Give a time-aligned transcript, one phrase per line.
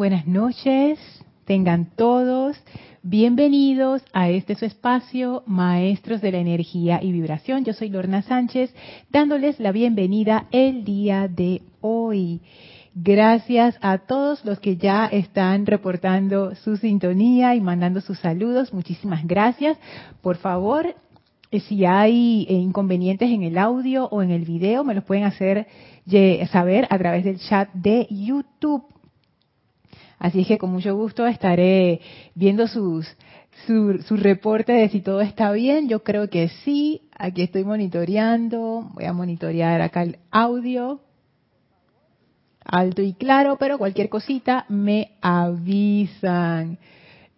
[0.00, 0.98] Buenas noches,
[1.44, 2.56] tengan todos
[3.02, 7.66] bienvenidos a este su espacio, Maestros de la Energía y Vibración.
[7.66, 8.74] Yo soy Lorna Sánchez,
[9.10, 12.40] dándoles la bienvenida el día de hoy.
[12.94, 18.72] Gracias a todos los que ya están reportando su sintonía y mandando sus saludos.
[18.72, 19.76] Muchísimas gracias.
[20.22, 20.94] Por favor,
[21.50, 25.24] eh, si hay eh, inconvenientes en el audio o en el video, me los pueden
[25.24, 25.66] hacer
[26.50, 28.82] saber a través del chat de YouTube.
[30.20, 32.02] Así es que con mucho gusto estaré
[32.34, 33.08] viendo sus,
[33.66, 35.88] su, su, reporte de si todo está bien.
[35.88, 37.08] Yo creo que sí.
[37.18, 38.90] Aquí estoy monitoreando.
[38.92, 41.00] Voy a monitorear acá el audio.
[42.62, 46.78] Alto y claro, pero cualquier cosita me avisan.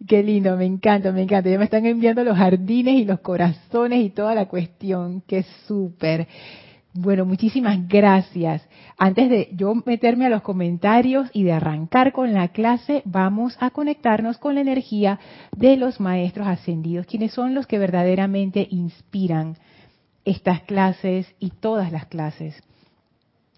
[0.05, 1.49] Qué lindo, me encanta, me encanta.
[1.49, 5.23] Ya me están enviando los jardines y los corazones y toda la cuestión.
[5.25, 6.27] Qué súper.
[6.93, 8.61] Bueno, muchísimas gracias.
[8.97, 13.71] Antes de yo meterme a los comentarios y de arrancar con la clase, vamos a
[13.71, 15.19] conectarnos con la energía
[15.55, 19.57] de los maestros ascendidos, quienes son los que verdaderamente inspiran
[20.25, 22.61] estas clases y todas las clases.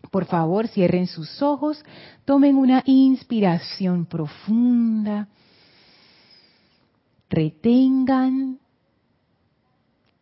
[0.09, 1.83] Por favor, cierren sus ojos,
[2.23, 5.27] tomen una inspiración profunda,
[7.29, 8.59] retengan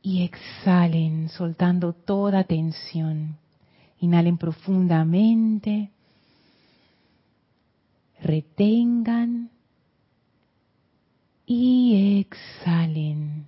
[0.01, 3.37] y exhalen soltando toda tensión.
[4.03, 5.89] Inhalen profundamente,
[8.21, 9.49] retengan
[11.45, 13.45] y exhalen.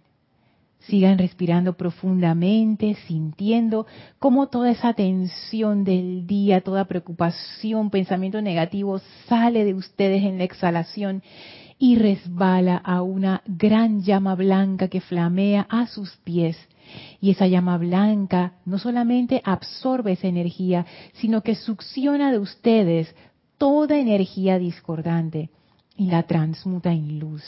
[0.79, 3.85] Sigan respirando profundamente, sintiendo
[4.17, 10.45] cómo toda esa tensión del día, toda preocupación, pensamiento negativo sale de ustedes en la
[10.45, 11.21] exhalación
[11.77, 16.55] y resbala a una gran llama blanca que flamea a sus pies.
[17.21, 23.13] Y esa llama blanca no solamente absorbe esa energía, sino que succiona de ustedes
[23.57, 25.49] toda energía discordante
[25.97, 27.43] y la transmuta en luz.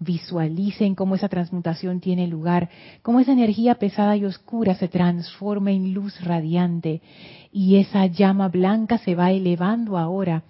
[0.00, 2.68] Visualicen cómo esa transmutación tiene lugar,
[3.02, 7.02] cómo esa energía pesada y oscura se transforma en luz radiante
[7.52, 10.44] y esa llama blanca se va elevando ahora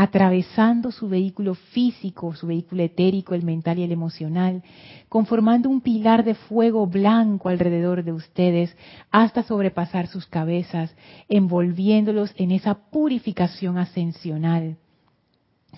[0.00, 4.62] atravesando su vehículo físico, su vehículo etérico, el mental y el emocional,
[5.10, 8.74] conformando un pilar de fuego blanco alrededor de ustedes
[9.10, 10.96] hasta sobrepasar sus cabezas,
[11.28, 14.78] envolviéndolos en esa purificación ascensional.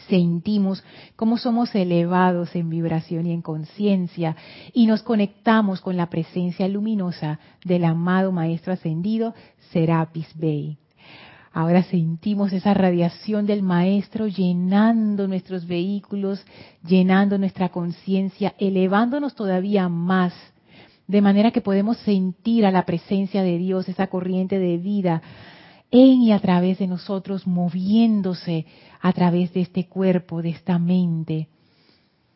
[0.08, 0.84] Sentimos
[1.16, 4.36] cómo somos elevados en vibración y en conciencia
[4.72, 9.34] y nos conectamos con la presencia luminosa del amado Maestro Ascendido
[9.72, 10.78] Serapis Bey.
[11.54, 16.42] Ahora sentimos esa radiación del Maestro llenando nuestros vehículos,
[16.82, 20.32] llenando nuestra conciencia, elevándonos todavía más,
[21.06, 25.20] de manera que podemos sentir a la presencia de Dios, esa corriente de vida
[25.90, 28.64] en y a través de nosotros, moviéndose
[29.02, 31.48] a través de este cuerpo, de esta mente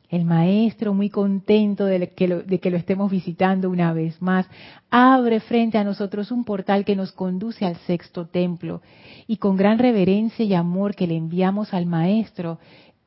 [0.08, 4.46] el maestro, muy contento de que, lo, de que, lo, estemos visitando una vez más,
[4.90, 8.82] abre frente a nosotros un portal que nos conduce al sexto templo.
[9.26, 12.58] Y con gran reverencia y amor que le enviamos al maestro,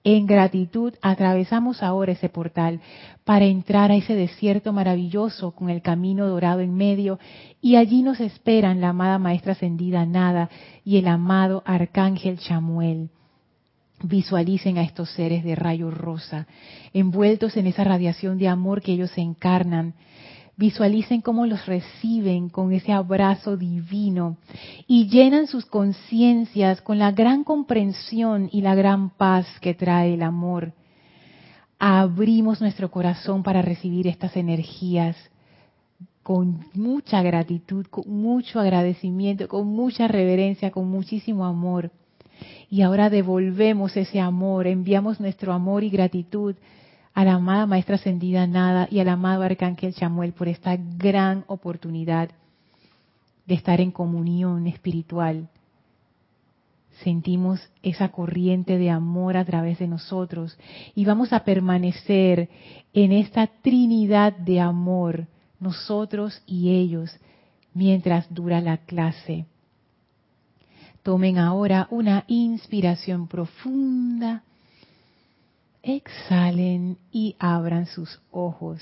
[0.03, 2.79] en gratitud atravesamos ahora ese portal
[3.25, 7.19] para entrar a ese desierto maravilloso con el camino dorado en medio.
[7.61, 10.49] Y allí nos esperan la amada maestra ascendida Nada
[10.83, 13.09] y el amado arcángel Chamuel
[14.01, 16.47] Visualicen a estos seres de rayo rosa,
[16.93, 19.93] envueltos en esa radiación de amor que ellos encarnan.
[20.55, 24.37] Visualicen cómo los reciben con ese abrazo divino
[24.87, 30.23] y llenan sus conciencias con la gran comprensión y la gran paz que trae el
[30.23, 30.71] amor.
[31.77, 35.17] Abrimos nuestro corazón para recibir estas energías
[36.23, 41.91] con mucha gratitud, con mucho agradecimiento, con mucha reverencia, con muchísimo amor
[42.69, 46.55] y ahora devolvemos ese amor, enviamos nuestro amor y gratitud
[47.13, 52.29] a la amada Maestra Ascendida Nada y al amado Arcángel Chamuel por esta gran oportunidad
[53.45, 55.49] de estar en comunión espiritual.
[57.03, 60.57] Sentimos esa corriente de amor a través de nosotros
[60.95, 62.49] y vamos a permanecer
[62.93, 65.27] en esta Trinidad de amor,
[65.59, 67.11] nosotros y ellos,
[67.73, 69.45] mientras dura la clase.
[71.03, 74.43] Tomen ahora una inspiración profunda.
[75.81, 78.81] Exhalen y abran sus ojos.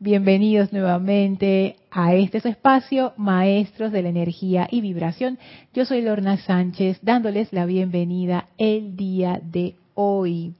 [0.00, 5.38] Bienvenidos nuevamente a este su espacio, Maestros de la Energía y Vibración.
[5.72, 10.54] Yo soy Lorna Sánchez, dándoles la bienvenida el día de hoy.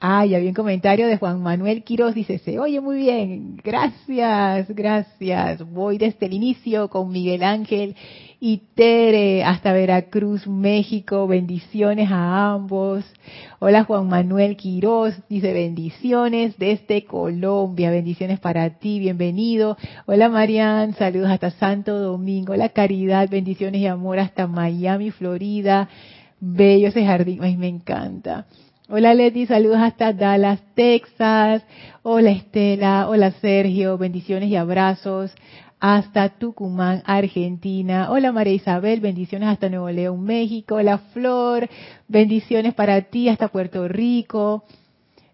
[0.00, 4.68] Ah, ya vi un comentario de Juan Manuel Quiroz, dice, se oye muy bien, gracias,
[4.74, 5.62] gracias.
[5.70, 7.96] Voy desde el inicio con Miguel Ángel
[8.40, 11.26] y Tere hasta Veracruz, México.
[11.26, 13.04] Bendiciones a ambos.
[13.58, 17.90] Hola Juan Manuel Quiroz, dice bendiciones desde Colombia.
[17.90, 19.76] Bendiciones para ti, bienvenido.
[20.04, 22.52] Hola Marian, saludos hasta Santo Domingo.
[22.52, 25.88] Hola Caridad, bendiciones y amor hasta Miami, Florida.
[26.38, 28.46] Bello ese jardín, ay, me encanta.
[28.88, 31.64] Hola Leti, saludos hasta Dallas, Texas.
[32.02, 35.34] Hola Estela, hola Sergio, bendiciones y abrazos
[35.80, 38.10] hasta Tucumán, Argentina.
[38.10, 40.76] Hola María Isabel, bendiciones hasta Nuevo León, México.
[40.76, 41.68] Hola Flor,
[42.08, 44.64] bendiciones para ti hasta Puerto Rico.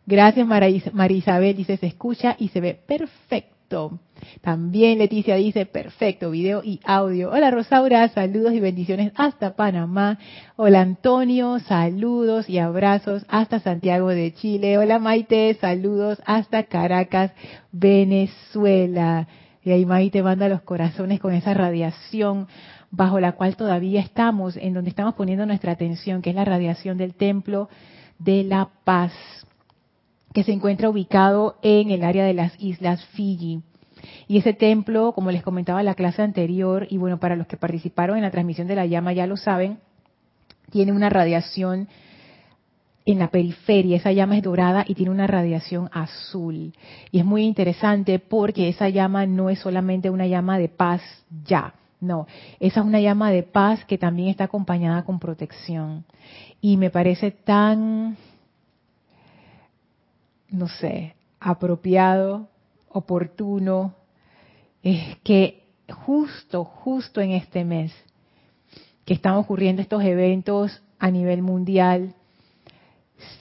[0.07, 4.01] Gracias María Isabel, dice se escucha y se ve perfecto.
[4.41, 7.31] También Leticia dice, perfecto, video y audio.
[7.31, 10.19] Hola Rosaura, saludos y bendiciones hasta Panamá.
[10.57, 14.79] Hola Antonio, saludos y abrazos hasta Santiago de Chile.
[14.79, 17.33] Hola Maite, saludos hasta Caracas,
[17.73, 19.27] Venezuela.
[19.65, 22.49] Y ahí Maite manda los corazones con esa radiación
[22.91, 26.99] bajo la cual todavía estamos, en donde estamos poniendo nuestra atención, que es la radiación
[26.99, 27.69] del templo
[28.19, 29.13] de la paz,
[30.35, 33.63] que se encuentra ubicado en el área de las islas Fiji.
[34.27, 37.57] Y ese templo, como les comentaba en la clase anterior, y bueno, para los que
[37.57, 39.79] participaron en la transmisión de la llama ya lo saben,
[40.71, 41.89] tiene una radiación
[43.05, 46.73] en la periferia, esa llama es dorada y tiene una radiación azul.
[47.11, 51.03] Y es muy interesante porque esa llama no es solamente una llama de paz
[51.45, 52.27] ya, no,
[52.59, 56.05] esa es una llama de paz que también está acompañada con protección.
[56.61, 58.17] Y me parece tan,
[60.51, 62.49] no sé, apropiado
[62.89, 63.95] oportuno
[64.83, 67.93] es que justo, justo en este mes
[69.05, 72.15] que están ocurriendo estos eventos a nivel mundial,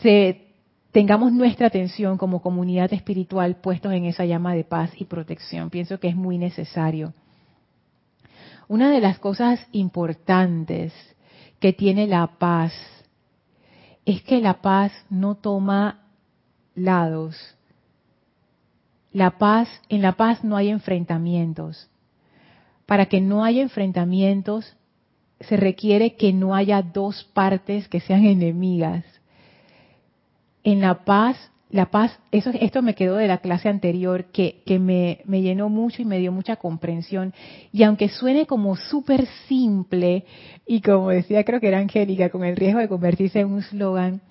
[0.01, 0.53] se,
[0.91, 5.69] tengamos nuestra atención como comunidad espiritual puestos en esa llama de paz y protección.
[5.69, 7.13] Pienso que es muy necesario.
[8.67, 10.93] Una de las cosas importantes
[11.59, 12.73] que tiene la paz
[14.05, 16.07] es que la paz no toma
[16.73, 17.55] lados,
[19.13, 21.89] la paz, en la paz no hay enfrentamientos.
[22.85, 24.77] Para que no haya enfrentamientos,
[25.41, 29.03] se requiere que no haya dos partes que sean enemigas.
[30.63, 35.21] En la paz, la paz, esto me quedó de la clase anterior, que, que me,
[35.25, 37.33] me llenó mucho y me dio mucha comprensión.
[37.71, 40.25] Y aunque suene como súper simple,
[40.67, 44.21] y como decía creo que era Angélica, con el riesgo de convertirse en un slogan,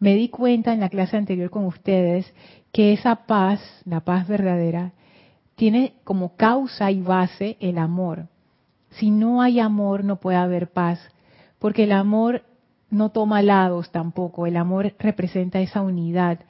[0.00, 2.32] me di cuenta en la clase anterior con ustedes
[2.72, 4.92] que esa paz, la paz verdadera,
[5.54, 8.26] tiene como causa y base el amor.
[8.90, 11.00] Si no hay amor no puede haber paz,
[11.58, 12.42] porque el amor
[12.90, 16.40] no toma lados tampoco, el amor representa esa unidad,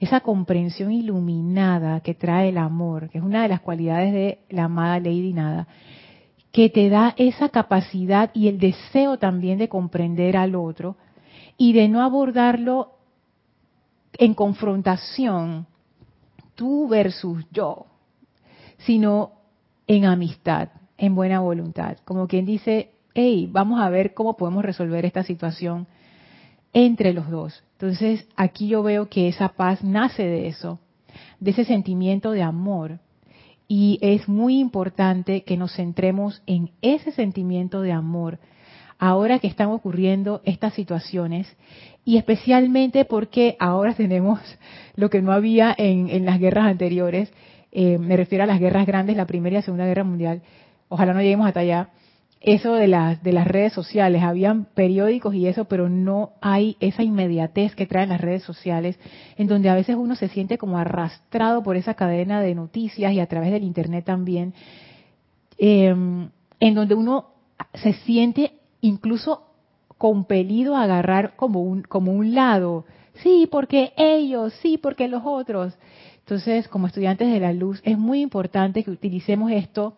[0.00, 4.64] esa comprensión iluminada que trae el amor, que es una de las cualidades de la
[4.64, 5.66] amada Lady Nada,
[6.52, 10.96] que te da esa capacidad y el deseo también de comprender al otro
[11.56, 12.92] y de no abordarlo
[14.12, 15.66] en confrontación,
[16.54, 17.86] tú versus yo,
[18.78, 19.32] sino
[19.86, 21.98] en amistad, en buena voluntad.
[22.04, 25.88] Como quien dice, hey, vamos a ver cómo podemos resolver esta situación
[26.72, 27.64] entre los dos.
[27.72, 30.78] Entonces, aquí yo veo que esa paz nace de eso,
[31.40, 33.00] de ese sentimiento de amor.
[33.66, 38.38] Y es muy importante que nos centremos en ese sentimiento de amor
[39.00, 41.56] ahora que están ocurriendo estas situaciones
[42.04, 44.40] y especialmente porque ahora tenemos
[44.94, 47.32] lo que no había en, las guerras anteriores,
[47.72, 50.42] eh, me refiero a las guerras grandes, la Primera y la Segunda Guerra Mundial,
[50.88, 51.90] ojalá no lleguemos hasta allá,
[52.40, 57.02] eso de las, de las redes sociales, habían periódicos y eso, pero no hay esa
[57.02, 58.98] inmediatez que traen las redes sociales,
[59.36, 63.20] en donde a veces uno se siente como arrastrado por esa cadena de noticias y
[63.20, 64.54] a través del Internet también,
[65.58, 65.88] eh,
[66.60, 67.30] en donde uno
[67.74, 69.44] se siente incluso
[69.98, 72.84] compelido a agarrar como un, como un lado.
[73.14, 75.76] Sí, porque ellos, sí, porque los otros.
[76.20, 79.96] Entonces, como estudiantes de la luz, es muy importante que utilicemos esto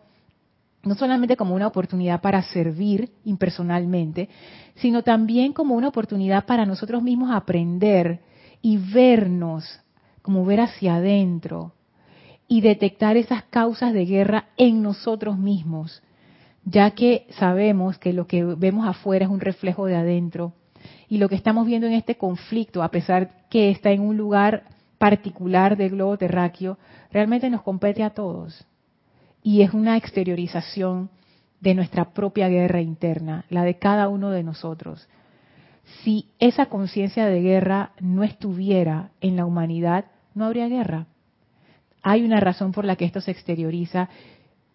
[0.83, 4.29] no solamente como una oportunidad para servir impersonalmente,
[4.75, 8.21] sino también como una oportunidad para nosotros mismos aprender
[8.61, 9.79] y vernos,
[10.21, 11.73] como ver hacia adentro
[12.47, 16.01] y detectar esas causas de guerra en nosotros mismos
[16.65, 20.53] ya que sabemos que lo que vemos afuera es un reflejo de adentro.
[21.07, 24.63] Y lo que estamos viendo en este conflicto, a pesar que está en un lugar
[24.97, 26.77] particular del globo terráqueo,
[27.11, 28.65] realmente nos compete a todos
[29.43, 31.09] y es una exteriorización
[31.59, 35.07] de nuestra propia guerra interna, la de cada uno de nosotros.
[36.03, 41.07] Si esa conciencia de guerra no estuviera en la humanidad, no habría guerra.
[42.01, 44.09] Hay una razón por la que esto se exterioriza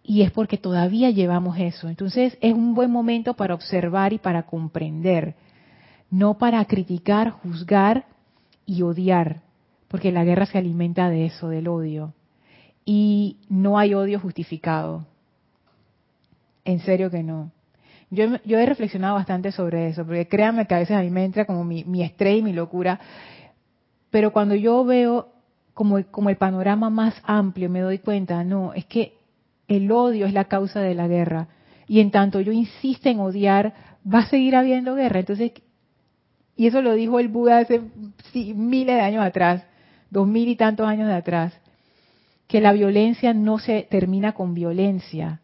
[0.02, 1.88] y es porque todavía llevamos eso.
[1.88, 5.34] Entonces es un buen momento para observar y para comprender,
[6.10, 8.04] no para criticar, juzgar
[8.64, 9.42] y odiar,
[9.88, 12.12] porque la guerra se alimenta de eso, del odio.
[12.86, 15.04] Y no hay odio justificado.
[16.64, 17.50] En serio que no.
[18.10, 21.44] Yo, he reflexionado bastante sobre eso, porque créanme que a veces a mí me entra
[21.44, 23.00] como mi, mi estrés y mi locura,
[24.10, 25.28] pero cuando yo veo
[25.74, 29.18] como, como el panorama más amplio, me doy cuenta, no, es que
[29.68, 31.48] el odio es la causa de la guerra.
[31.88, 33.74] Y en tanto yo insisto en odiar,
[34.06, 35.20] va a seguir habiendo guerra.
[35.20, 35.52] Entonces,
[36.56, 37.82] y eso lo dijo el Buda hace
[38.32, 39.64] miles de años atrás,
[40.10, 41.52] dos mil y tantos años de atrás,
[42.46, 45.40] que la violencia no se termina con violencia.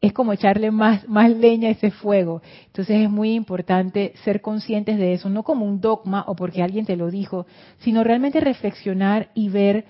[0.00, 2.42] Es como echarle más, más leña a ese fuego.
[2.66, 6.84] Entonces es muy importante ser conscientes de eso, no como un dogma o porque alguien
[6.84, 7.46] te lo dijo,
[7.78, 9.86] sino realmente reflexionar y ver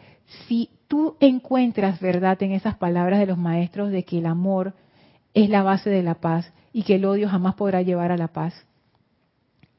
[0.47, 4.75] si tú encuentras verdad en esas palabras de los maestros de que el amor
[5.35, 8.29] es la base de la paz y que el odio jamás podrá llevar a la
[8.29, 8.55] paz.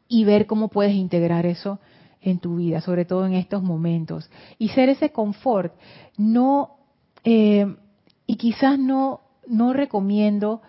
[0.10, 1.80] Y ver cómo puedes integrar eso
[2.26, 4.30] en tu vida, sobre todo en estos momentos.
[4.58, 5.74] Y ser ese confort.
[6.18, 6.78] No,
[7.24, 7.74] eh,
[8.26, 10.62] y quizás no, no recomiendo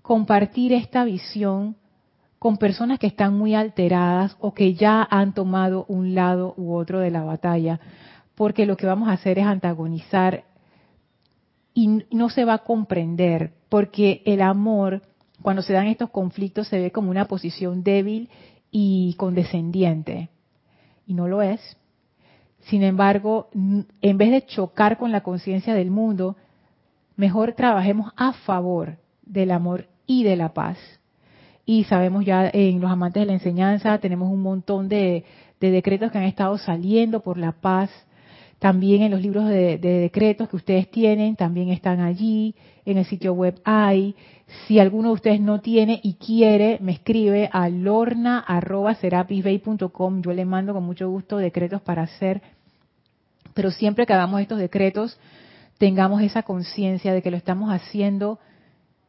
[0.00, 1.76] compartir esta visión
[2.38, 7.00] con personas que están muy alteradas o que ya han tomado un lado u otro
[7.00, 7.80] de la batalla,
[8.36, 10.44] porque lo que vamos a hacer es antagonizar
[11.74, 15.02] y no se va a comprender, porque el amor,
[15.42, 18.30] cuando se dan estos conflictos, se ve como una posición débil
[18.70, 20.30] y condescendiente,
[21.06, 21.60] y no lo es.
[22.60, 26.36] Sin embargo, en vez de chocar con la conciencia del mundo,
[27.16, 30.78] mejor trabajemos a favor del amor y de la paz.
[31.64, 35.24] Y sabemos ya en los amantes de la enseñanza, tenemos un montón de,
[35.60, 37.90] de decretos que han estado saliendo por la paz,
[38.58, 42.56] también en los libros de, decretos que ustedes tienen, también están allí.
[42.84, 44.16] En el sitio web hay.
[44.66, 50.22] Si alguno de ustedes no tiene y quiere, me escribe a lorna.serapisbay.com.
[50.22, 52.42] Yo le mando con mucho gusto decretos para hacer.
[53.54, 55.20] Pero siempre que hagamos estos decretos,
[55.78, 58.40] tengamos esa conciencia de que lo estamos haciendo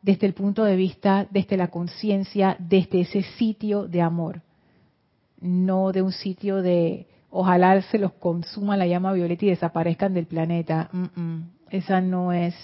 [0.01, 4.43] desde el punto de vista, desde la conciencia, desde ese sitio de amor.
[5.41, 10.25] No de un sitio de ojalá se los consuma la llama violeta y desaparezcan del
[10.25, 10.89] planeta.
[11.69, 12.55] esa no es,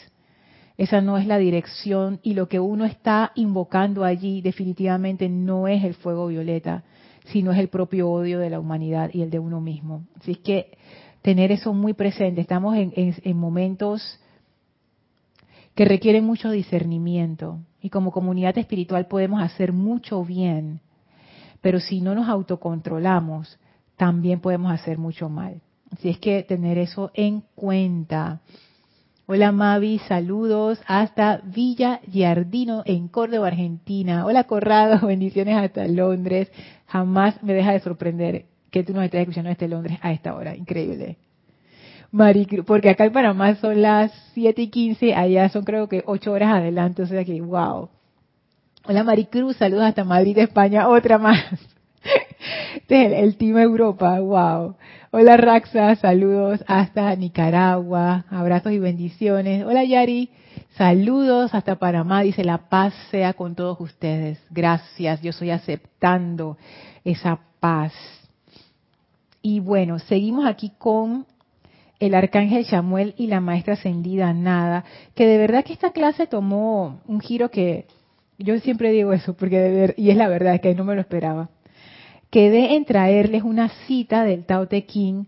[0.78, 5.84] esa no es la dirección y lo que uno está invocando allí definitivamente no es
[5.84, 6.84] el fuego violeta,
[7.26, 10.04] sino es el propio odio de la humanidad y el de uno mismo.
[10.20, 10.78] Así que
[11.22, 12.42] tener eso muy presente.
[12.42, 14.20] Estamos en, en momentos
[15.76, 20.80] que requieren mucho discernimiento y como comunidad espiritual podemos hacer mucho bien,
[21.62, 23.60] pero si no nos autocontrolamos,
[23.98, 25.62] también podemos hacer mucho mal.
[25.92, 28.42] Así es que tener eso en cuenta.
[29.28, 34.26] Hola Mavi, saludos hasta Villa Giardino en Córdoba, Argentina.
[34.26, 36.52] Hola Corrado, bendiciones hasta Londres.
[36.88, 40.56] Jamás me deja de sorprender que tú nos estés escuchando desde Londres a esta hora.
[40.56, 41.18] Increíble.
[42.12, 46.32] Maricruz, porque acá en Panamá son las 7 y 15, allá son creo que 8
[46.32, 47.90] horas adelante, o sea que wow.
[48.88, 51.44] Hola Maricruz, saludos hasta Madrid, España, otra más.
[52.88, 54.76] Este el, el, Team Europa, wow.
[55.10, 59.66] Hola Raxa, saludos hasta Nicaragua, abrazos y bendiciones.
[59.66, 60.30] Hola Yari,
[60.78, 64.40] saludos hasta Panamá, dice la paz sea con todos ustedes.
[64.52, 66.60] Gracias, yo estoy aceptando
[67.04, 67.92] esa paz.
[69.42, 71.26] Y bueno, seguimos aquí con
[72.00, 77.02] el arcángel Samuel y la maestra ascendida Nada, que de verdad que esta clase tomó
[77.08, 77.88] un giro que
[78.38, 80.94] yo siempre digo eso, porque de ver, y es la verdad, es que no me
[80.94, 81.50] lo esperaba
[82.36, 85.26] quedé en traerles una cita del Tao Te Ching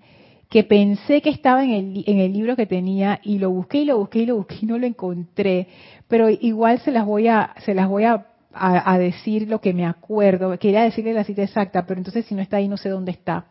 [0.49, 3.85] que pensé que estaba en el, en el libro que tenía y lo busqué y
[3.85, 5.69] lo busqué y lo busqué y no lo encontré,
[6.09, 9.85] pero igual se las voy a, se las voy a, a, decir lo que me
[9.85, 10.59] acuerdo.
[10.59, 13.45] Quería decirle la cita exacta, pero entonces si no está ahí no sé dónde está.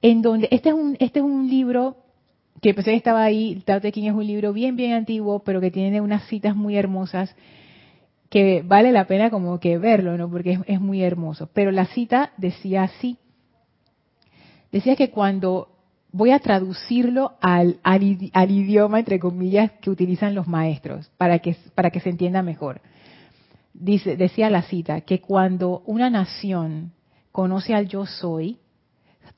[0.00, 1.96] En donde, este es un, este es un libro
[2.62, 5.40] que pensé que estaba ahí, el Tao Te Ching es un libro bien, bien antiguo,
[5.40, 7.36] pero que tiene unas citas muy hermosas
[8.34, 10.28] que vale la pena como que verlo, ¿no?
[10.28, 11.48] Porque es, muy hermoso.
[11.52, 13.16] Pero la cita decía así.
[14.72, 15.68] Decía que cuando
[16.10, 18.02] voy a traducirlo al, al,
[18.50, 22.80] idioma, entre comillas, que utilizan los maestros, para que, para que se entienda mejor.
[23.72, 26.90] Dice, decía la cita, que cuando una nación
[27.30, 28.58] conoce al yo soy,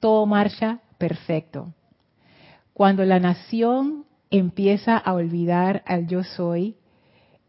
[0.01, 1.75] todo marcha perfecto.
[2.73, 6.77] Cuando la nación empieza a olvidar al yo soy,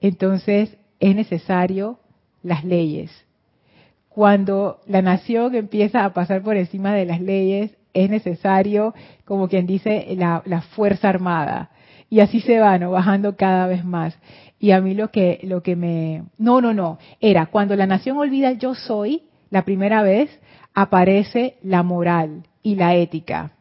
[0.01, 1.99] entonces es necesario
[2.43, 3.11] las leyes.
[4.09, 8.93] Cuando la nación empieza a pasar por encima de las leyes, es necesario,
[9.25, 11.71] como quien dice, la, Fuerza Armada.
[12.09, 12.91] Y así se va, ¿no?
[12.91, 14.17] Bajando cada vez más.
[14.59, 16.23] Y a mí lo que, lo que me...
[16.37, 16.99] No, no, no.
[17.19, 20.29] Era cuando la nación olvida el yo soy, la primera vez,
[20.73, 23.51] aparece la moral y la ética.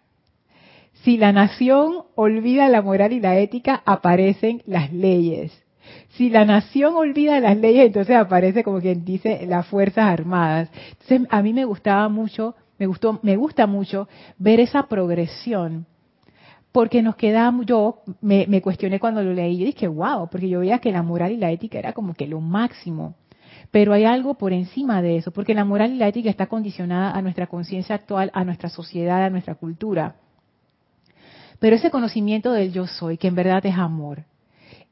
[1.03, 5.66] Si la nación olvida la moral y la ética, aparecen las leyes.
[6.11, 10.71] Si la nación olvida las leyes, entonces aparece como quien dice las Fuerzas Armadas.
[10.93, 15.87] Entonces a mí me gustaba mucho, me gustó, me gusta mucho ver esa progresión.
[16.73, 20.61] Porque nos quedamos, yo me, me cuestioné cuando lo leí, yo dije, wow, porque yo
[20.61, 23.15] veía que la moral y la ética era como que lo máximo.
[23.71, 27.13] Pero hay algo por encima de eso, porque la moral y la ética está condicionada
[27.13, 30.17] a nuestra conciencia actual, a nuestra sociedad, a nuestra cultura.
[31.59, 34.25] Pero ese conocimiento del yo soy, que en verdad es amor,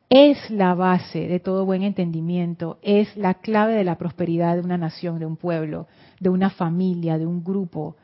[0.08, 4.78] es la base de todo buen entendimiento, es la clave de la prosperidad de una
[4.78, 5.87] nación, de un pueblo,
[6.20, 7.96] de una familia, de un grupo.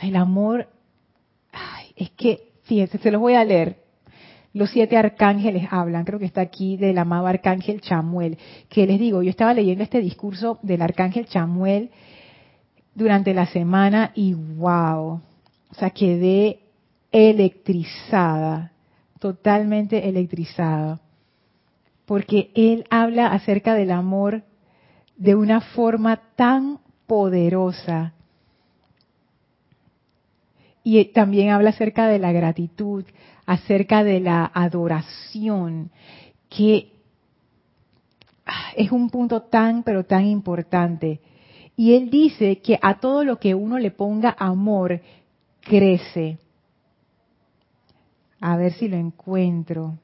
[0.00, 0.68] el amor,
[1.96, 3.76] es que, fíjense, se los voy a leer.
[4.54, 8.36] Los siete arcángeles hablan, creo que está aquí del amado arcángel Chamuel,
[8.68, 11.90] que les digo, yo estaba leyendo este discurso del arcángel Chamuel
[12.94, 15.20] durante la semana y wow,
[15.70, 16.60] o sea, quedé
[17.10, 18.72] electrizada,
[19.18, 21.00] totalmente electrizada,
[22.06, 24.42] porque él habla acerca del amor
[25.16, 28.14] de una forma tan poderosa.
[30.84, 33.04] Y también habla acerca de la gratitud,
[33.46, 35.90] acerca de la adoración,
[36.48, 36.92] que
[38.76, 41.20] es un punto tan, pero tan importante.
[41.76, 45.00] Y él dice que a todo lo que uno le ponga amor,
[45.60, 46.38] crece.
[48.40, 49.98] A ver si lo encuentro.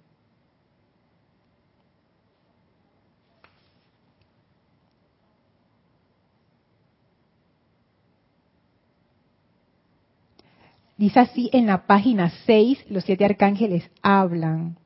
[10.98, 14.76] Dice así en la página 6, los siete arcángeles hablan.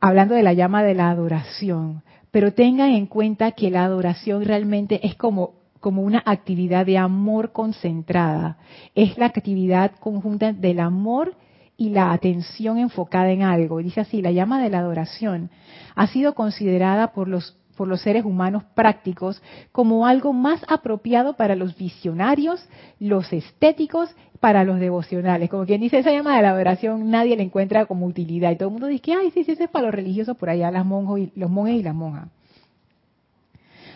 [0.00, 2.02] Hablando de la llama de la adoración.
[2.30, 7.52] Pero tengan en cuenta que la adoración realmente es como como una actividad de amor
[7.52, 8.56] concentrada.
[8.94, 11.34] Es la actividad conjunta del amor
[11.76, 13.78] y la atención enfocada en algo.
[13.78, 15.50] Dice así, la llama de la adoración
[15.96, 21.56] ha sido considerada por los por los seres humanos prácticos como algo más apropiado para
[21.56, 22.66] los visionarios,
[22.98, 25.48] los estéticos, para los devocionales.
[25.48, 28.50] Como quien dice, esa llama de la adoración nadie le encuentra como utilidad.
[28.50, 30.70] Y todo el mundo dice, ay, sí, sí, eso es para los religiosos por allá,
[30.70, 32.28] las monjos y, los monjes y las monjas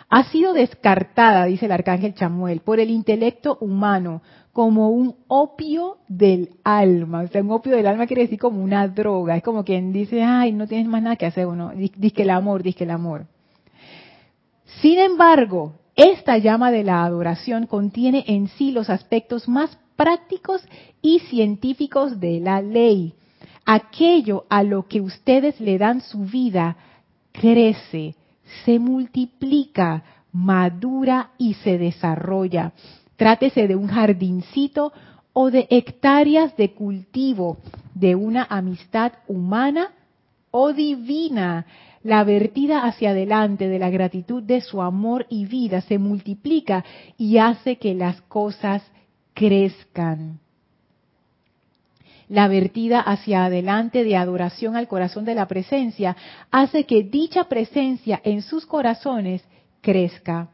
[0.08, 6.50] ha sido descartada, dice el arcángel Chamuel, por el intelecto humano como un opio del
[6.64, 7.22] alma.
[7.22, 9.36] O sea, un opio del alma quiere decir como una droga.
[9.36, 11.46] Es como quien dice, ay, no tienes más nada que hacer.
[11.46, 13.26] Bueno, dice que el amor, dice que el amor.
[14.82, 20.62] Sin embargo, esta llama de la adoración contiene en sí los aspectos más prácticos
[21.00, 23.14] y científicos de la ley.
[23.64, 26.76] Aquello a lo que ustedes le dan su vida
[27.32, 28.14] crece,
[28.64, 32.72] se multiplica, madura y se desarrolla.
[33.16, 34.92] Trátese de un jardincito
[35.32, 37.58] o de hectáreas de cultivo,
[37.94, 39.92] de una amistad humana
[40.50, 41.66] o divina.
[42.06, 46.84] La vertida hacia adelante de la gratitud de su amor y vida se multiplica
[47.18, 48.80] y hace que las cosas
[49.34, 50.38] crezcan
[52.28, 56.16] la vertida hacia adelante de adoración al corazón de la presencia,
[56.50, 59.44] hace que dicha presencia en sus corazones
[59.80, 60.48] crezca.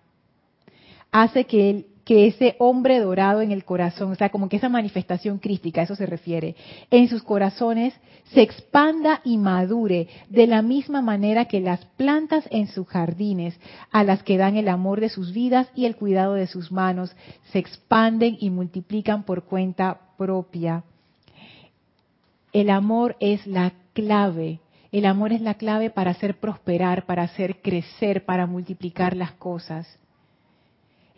[1.10, 5.38] Hace que, que ese hombre dorado en el corazón, o sea, como que esa manifestación
[5.38, 6.56] crística, a eso se refiere,
[6.90, 7.94] en sus corazones
[8.32, 13.58] se expanda y madure de la misma manera que las plantas en sus jardines,
[13.90, 17.14] a las que dan el amor de sus vidas y el cuidado de sus manos,
[17.52, 20.84] se expanden y multiplican por cuenta propia.
[22.52, 24.60] El amor es la clave.
[24.90, 29.98] El amor es la clave para hacer prosperar, para hacer crecer, para multiplicar las cosas.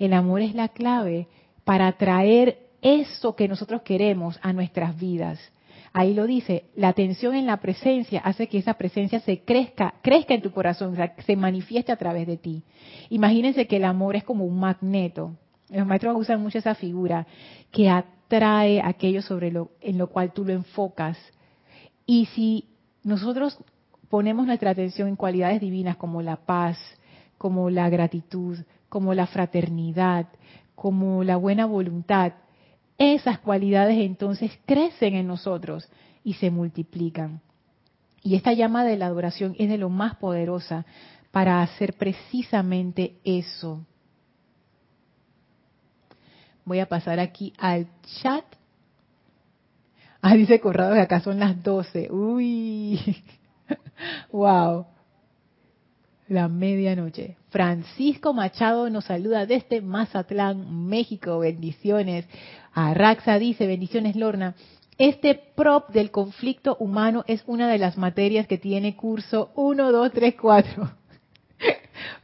[0.05, 1.29] El amor es la clave
[1.65, 5.41] para traer eso que nosotros queremos a nuestras vidas.
[5.95, 10.35] Ahí lo dice, la atención en la presencia hace que esa presencia se crezca, crezca
[10.35, 12.63] en tu corazón, se manifieste a través de ti.
[13.09, 15.39] Imagínense que el amor es como un magneto.
[15.71, 17.27] Los maestros usan mucho esa figura,
[17.71, 17.91] que
[18.29, 21.17] trae aquello sobre lo en lo cual tú lo enfocas.
[22.05, 22.67] Y si
[23.05, 23.59] nosotros
[24.11, 26.77] ponemos nuestra atención en cualidades divinas como la paz,
[27.39, 28.59] como la gratitud,
[28.95, 30.29] como la fraternidad,
[30.77, 32.35] como la buena voluntad,
[32.97, 35.89] esas cualidades entonces crecen en nosotros
[36.23, 37.41] y se multiplican.
[38.23, 40.87] Y esta llama de la adoración es de lo más poderosa
[41.33, 43.85] para hacer precisamente eso.
[46.65, 47.89] Voy a pasar aquí al
[48.23, 48.45] chat.
[50.23, 52.13] Ah, dice Corrado que acá son las 12.
[52.13, 53.25] Uy.
[54.31, 54.87] wow.
[56.29, 57.37] La medianoche.
[57.51, 61.39] Francisco Machado nos saluda desde Mazatlán, México.
[61.39, 62.25] Bendiciones.
[62.73, 64.55] Arraxa dice, bendiciones Lorna.
[64.97, 70.13] Este prop del conflicto humano es una de las materias que tiene curso 1, 2,
[70.13, 70.91] 3, 4.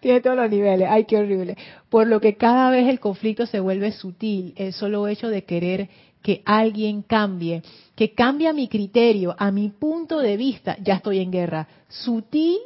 [0.00, 0.88] tiene todos los niveles.
[0.90, 1.58] Ay, qué horrible.
[1.90, 4.54] Por lo que cada vez el conflicto se vuelve sutil.
[4.56, 5.90] El solo hecho de querer
[6.22, 7.62] que alguien cambie,
[7.94, 11.68] que cambie mi criterio, a mi punto de vista, ya estoy en guerra.
[11.88, 12.58] Sutil,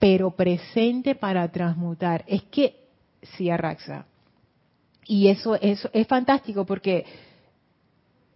[0.00, 2.24] pero presente para transmutar.
[2.26, 2.88] Es que,
[3.36, 4.06] sí, Arraxa.
[5.06, 7.04] Y eso, eso es fantástico porque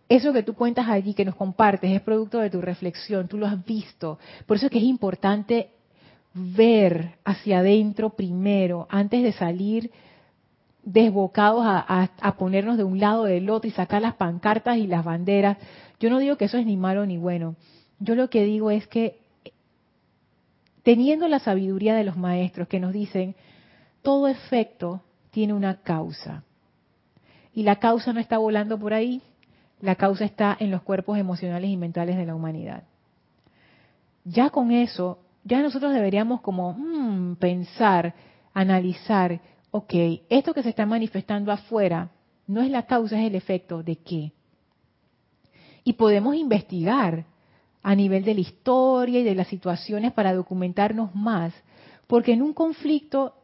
[0.09, 3.47] eso que tú cuentas allí, que nos compartes, es producto de tu reflexión, tú lo
[3.47, 4.19] has visto.
[4.47, 5.71] Por eso es que es importante
[6.35, 9.91] ver hacia adentro primero, antes de salir
[10.83, 15.57] desbocados a, ponernos de un lado del otro y sacar las pancartas y las banderas.
[15.99, 17.57] Yo no digo que eso es ni malo ni bueno.
[18.01, 19.24] Yo lo que digo es que
[20.85, 23.35] teniendo la sabiduría de los maestros que nos dicen,
[24.03, 26.45] todo efecto tiene una causa.
[27.53, 29.23] Y la causa no está volando por ahí,
[29.81, 32.85] la causa está en los cuerpos emocionales y mentales de la humanidad.
[34.25, 38.15] Ya con eso, ya nosotros deberíamos como hmm, pensar,
[38.53, 39.95] analizar, ok,
[40.29, 42.11] esto que se está manifestando afuera
[42.47, 44.33] no es la causa, es el efecto de qué.
[45.83, 47.25] Y podemos investigar
[47.85, 51.53] a nivel de la historia y de las situaciones para documentarnos más,
[52.07, 53.35] porque en un conflicto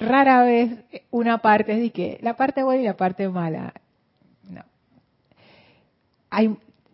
[0.00, 3.72] rara vez una parte es de que la parte buena y la parte mala.
[4.50, 4.64] No.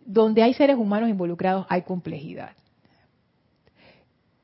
[0.05, 2.51] Donde hay seres humanos involucrados hay complejidad.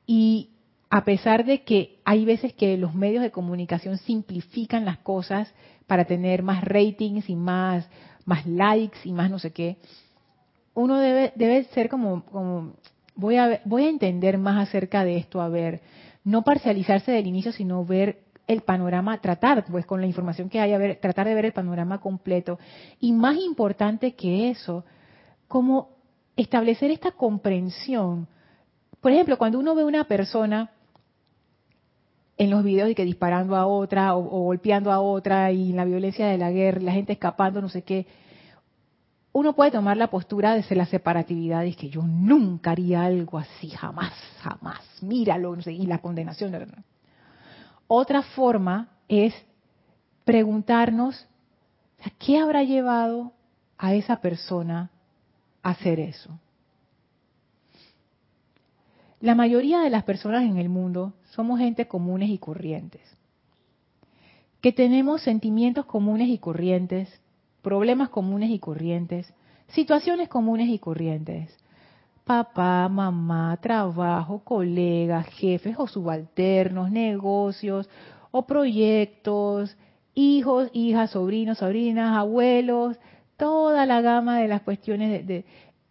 [0.04, 0.50] Y
[0.90, 5.54] a pesar de que hay veces que los medios de comunicación simplifican las cosas
[5.86, 7.88] para tener más ratings y más,
[8.24, 9.76] más likes y más no sé qué,
[10.80, 12.24] uno debe, debe ser como,
[13.14, 15.80] voy, a, voy a entender más acerca de esto, a ver,
[16.24, 20.72] no parcializarse del inicio, sino ver el panorama, tratar pues con la información que hay,
[20.72, 22.58] a ver, tratar de ver el panorama completo.
[22.98, 24.84] Y más importante que eso,
[25.46, 25.90] como
[26.36, 28.26] establecer esta comprensión.
[29.00, 30.70] Por ejemplo, cuando uno ve una persona
[32.38, 36.26] en los videos de que disparando a otra o, golpeando a otra y la violencia
[36.26, 38.06] de la guerra, la gente escapando, no sé qué,
[39.32, 43.38] uno puede tomar la postura de ser la separatividad y que yo nunca haría algo
[43.38, 46.50] así, jamás, jamás, míralo, y la condenación.
[46.50, 46.66] De
[47.86, 49.34] otra forma es
[50.24, 51.26] preguntarnos,
[52.18, 53.32] ¿qué habrá llevado
[53.78, 54.90] a esa persona
[55.62, 56.38] a hacer eso?
[59.20, 63.02] La mayoría de las personas en el mundo somos gente comunes y corrientes,
[64.60, 67.08] que tenemos sentimientos comunes y corrientes,
[67.62, 69.32] problemas comunes y corrientes,
[69.68, 71.56] situaciones comunes y corrientes,
[72.24, 77.88] papá, mamá, trabajo, colegas, jefes o subalternos, negocios
[78.30, 79.76] o proyectos,
[80.14, 82.96] hijos, hijas, sobrinos, sobrinas, abuelos,
[83.36, 85.44] toda la gama de las cuestiones de,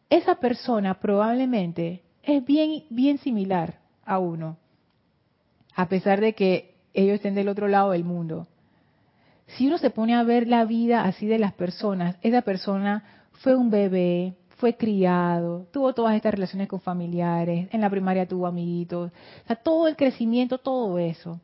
[0.09, 4.57] esa persona probablemente es bien bien similar a uno,
[5.75, 8.47] a pesar de que ellos estén del otro lado del mundo.
[9.57, 13.03] Si uno se pone a ver la vida así de las personas, esa persona
[13.41, 18.45] fue un bebé, fue criado, tuvo todas estas relaciones con familiares, en la primaria tuvo
[18.45, 21.39] amiguitos, o sea, todo el crecimiento, todo eso.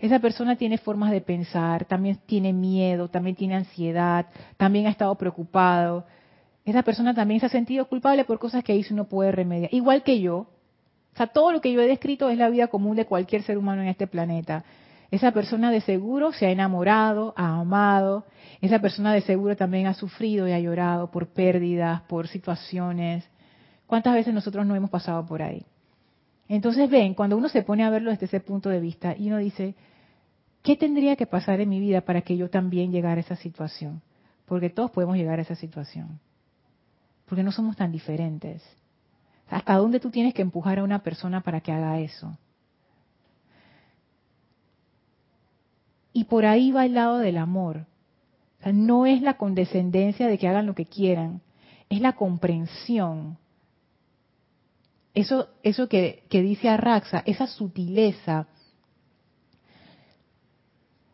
[0.00, 5.14] Esa persona tiene formas de pensar, también tiene miedo, también tiene ansiedad, también ha estado
[5.14, 6.04] preocupado.
[6.66, 9.72] Esa persona también se ha sentido culpable por cosas que hizo y no puede remediar.
[9.72, 10.36] Igual que yo.
[10.36, 13.56] O sea, todo lo que yo he descrito es la vida común de cualquier ser
[13.56, 14.64] humano en este planeta.
[15.10, 18.24] Esa persona de seguro se ha enamorado, ha amado.
[18.60, 23.28] Esa persona de seguro también ha sufrido y ha llorado por pérdidas, por situaciones.
[23.86, 25.64] ¿Cuántas veces nosotros no hemos pasado por ahí?
[26.48, 29.38] Entonces ven, cuando uno se pone a verlo desde ese punto de vista y uno
[29.38, 29.74] dice,
[30.62, 34.02] ¿qué tendría que pasar en mi vida para que yo también llegara a esa situación?
[34.46, 36.20] Porque todos podemos llegar a esa situación.
[37.26, 38.62] Porque no somos tan diferentes.
[39.48, 42.36] ¿Hasta dónde tú tienes que empujar a una persona para que haga eso?
[46.16, 47.84] Y por ahí va el lado del amor.
[48.64, 51.42] No es la condescendencia de que hagan lo que quieran,
[51.90, 53.36] es la comprensión.
[55.12, 58.46] Eso, eso que, dice Arraxa, esa sutileza,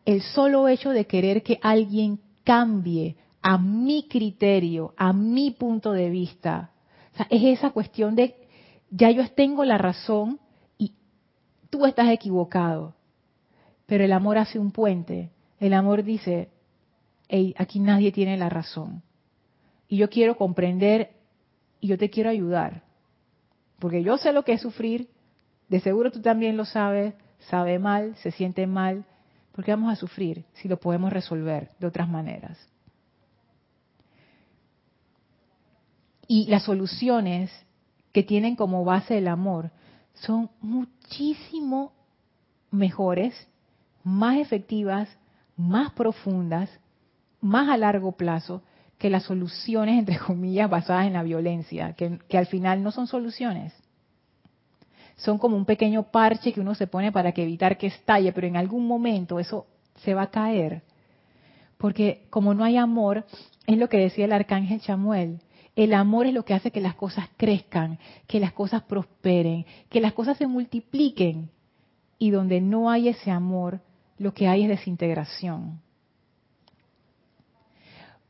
[0.05, 6.09] el solo hecho de querer que alguien cambie a mi criterio, a mi punto de
[6.09, 6.71] vista,
[7.29, 8.37] es esa cuestión de
[8.89, 10.39] ya yo tengo la razón
[10.77, 10.93] y
[11.69, 12.95] tú estás equivocado.
[13.85, 15.31] Pero el amor hace un puente.
[15.59, 16.49] El amor dice,
[17.27, 19.01] hey, aquí nadie tiene la razón.
[19.87, 21.11] y yo quiero comprender
[21.79, 22.83] y yo te quiero ayudar.
[23.79, 25.09] Porque yo sé lo que es sufrir,
[25.69, 27.13] de seguro tú también lo sabes,
[27.49, 29.05] sabe mal, se siente mal,
[29.51, 32.57] porque vamos a sufrir si lo podemos resolver de otras maneras.
[36.27, 37.51] Y las soluciones
[38.13, 39.69] que tienen como base el amor
[40.13, 41.91] son muchísimo
[42.71, 43.35] mejores,
[44.03, 45.09] más efectivas,
[45.55, 46.69] más profundas,
[47.41, 48.63] más a largo plazo
[48.97, 53.73] que las soluciones, entre comillas, basadas en la violencia, que, al final no son soluciones.
[55.17, 58.47] Son como un pequeño parche que uno se pone para que evitar que estalle, pero
[58.47, 60.83] en algún momento eso se va a caer.
[61.77, 63.25] Porque como no hay amor,
[63.67, 65.41] es lo que decía el arcángel Chamuel,
[65.75, 70.01] el amor es lo que hace que las cosas crezcan, que las cosas prosperen, que
[70.01, 71.49] las cosas se multipliquen.
[72.19, 73.81] Y donde no hay ese amor,
[74.17, 75.81] lo que hay es desintegración.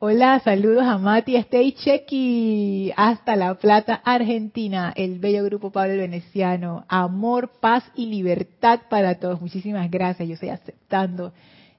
[0.06, 6.84] Hola, saludos a Mati Stay Chequi, hasta La Plata, Argentina, el bello grupo Pablo Veneciano.
[6.90, 9.40] Amor, paz y libertad para todos.
[9.40, 11.32] Muchísimas gracias, yo estoy aceptando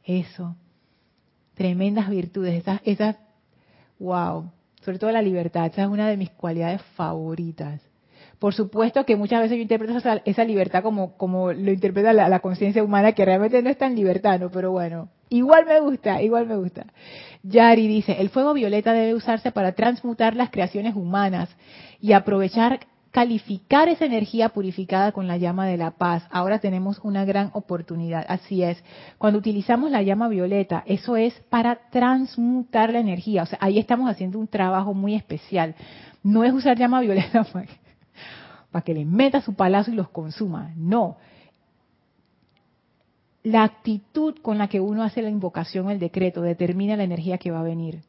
[0.05, 0.57] eso.
[1.53, 3.17] Tremendas virtudes, esas, esas,
[3.99, 4.51] wow,
[4.83, 7.83] sobre todo la libertad, esa es una de mis cualidades favoritas.
[8.45, 12.85] Por supuesto que muchas veces yo interpreto esa, libertad como, como lo interpreta la, conciencia
[12.85, 14.51] humana, que realmente no es tan libertad, ¿no?
[14.51, 16.85] Pero bueno, igual me gusta, igual me gusta.
[17.43, 21.49] Yari dice, el fuego violeta debe usarse para transmutar las creaciones humanas
[22.03, 22.81] y aprovechar
[23.13, 26.27] calificar esa energía purificada con la llama de la paz.
[26.31, 28.27] Ahora tenemos una gran oportunidad.
[28.29, 28.85] Así es.
[29.17, 33.45] Cuando utilizamos la llama violeta, eso es para transmutar la energía.
[33.45, 35.75] O sea, ahí estamos haciendo un trabajo muy especial.
[36.23, 37.43] No es usar llama violeta
[38.75, 40.73] para que, le meta su palazo y los consuma.
[40.77, 41.17] No.
[43.45, 47.53] La actitud con la que uno hace la invocación, el decreto, determina la energía que
[47.53, 48.03] va a venir.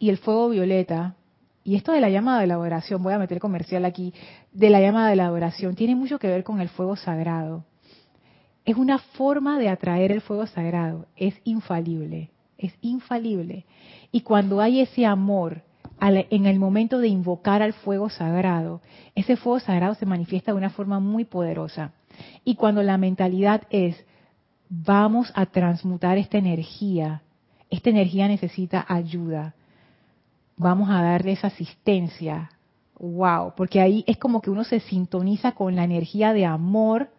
[0.00, 1.14] Y el fuego violeta
[1.64, 4.12] y esto de la llama de la oración, voy a meter comercial aquí,
[4.52, 7.64] de la llama de la oración, tiene mucho que ver con el fuego sagrado.
[8.66, 13.64] Es una forma de atraer el fuego sagrado, es infalible, es infalible.
[14.12, 15.62] Y cuando hay ese amor
[16.12, 18.80] en el momento de invocar al fuego sagrado,
[19.14, 21.92] ese fuego sagrado se manifiesta de una forma muy poderosa.
[22.44, 24.04] Y cuando la mentalidad es,
[24.68, 27.22] vamos a transmutar esta energía,
[27.70, 29.54] esta energía necesita ayuda,
[30.56, 32.50] vamos a darle esa asistencia.
[32.98, 37.10] Wow, porque ahí es como que uno se sintoniza con la energía de amor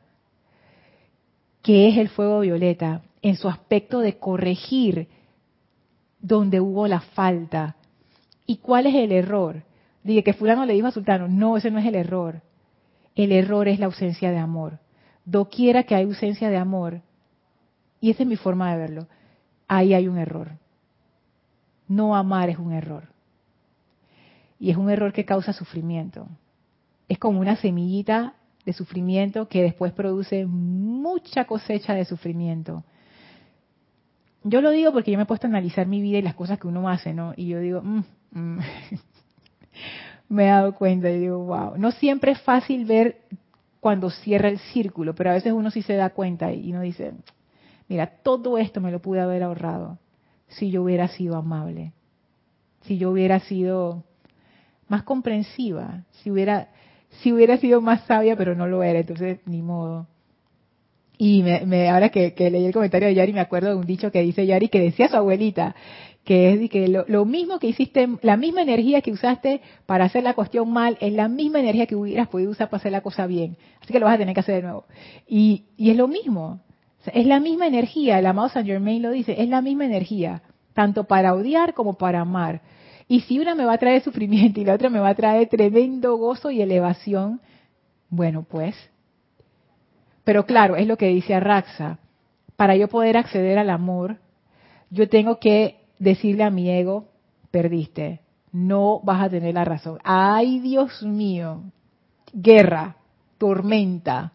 [1.61, 5.07] que es el fuego violeta, en su aspecto de corregir
[6.19, 7.75] donde hubo la falta.
[8.45, 9.63] ¿Y cuál es el error?
[10.03, 12.41] Dije que fulano le dijo a sultano, no, ese no es el error.
[13.15, 14.79] El error es la ausencia de amor.
[15.25, 17.01] Doquiera que hay ausencia de amor,
[17.99, 19.07] y esa es mi forma de verlo,
[19.67, 20.51] ahí hay un error.
[21.87, 23.07] No amar es un error.
[24.59, 26.27] Y es un error que causa sufrimiento.
[27.07, 32.83] Es como una semillita de sufrimiento que después produce mucha cosecha de sufrimiento.
[34.43, 36.59] Yo lo digo porque yo me he puesto a analizar mi vida y las cosas
[36.59, 37.33] que uno hace, ¿no?
[37.35, 38.05] Y yo digo, mm, mm".
[40.29, 41.77] me he dado cuenta y digo, wow.
[41.77, 43.17] No siempre es fácil ver
[43.79, 47.13] cuando cierra el círculo, pero a veces uno sí se da cuenta y uno dice,
[47.87, 49.99] mira, todo esto me lo pude haber ahorrado
[50.47, 51.93] si yo hubiera sido amable,
[52.81, 54.03] si yo hubiera sido
[54.87, 56.69] más comprensiva, si hubiera,
[57.21, 60.07] si hubiera sido más sabia, pero no lo era, entonces ni modo.
[61.17, 64.21] Y me, ahora que, leí el comentario de Yari, me acuerdo de un dicho que
[64.21, 65.75] dice Yari, que decía su abuelita,
[66.25, 70.33] que es que lo, mismo que hiciste, la misma energía que usaste para hacer la
[70.33, 73.57] cuestión mal, es la misma energía que hubieras podido usar para hacer la cosa bien.
[73.79, 74.85] Así que lo vas a tener que hacer de nuevo.
[75.27, 76.61] Y, y es lo mismo.
[77.13, 80.41] es la misma energía, el amado Saint Germain lo dice, es la misma energía,
[80.73, 82.61] tanto para odiar como para amar.
[83.07, 85.47] Y si una me va a traer sufrimiento y la otra me va a traer
[85.47, 87.39] tremendo gozo y elevación,
[88.09, 88.75] bueno, pues.
[90.23, 91.99] Pero claro, es lo que dice Arraxa.
[92.55, 94.17] Para yo poder acceder al amor,
[94.89, 97.07] yo tengo que decirle a mi ego,
[97.51, 99.99] perdiste, no vas a tener la razón.
[100.03, 101.63] Ay, Dios mío,
[102.33, 102.97] guerra,
[103.37, 104.33] tormenta.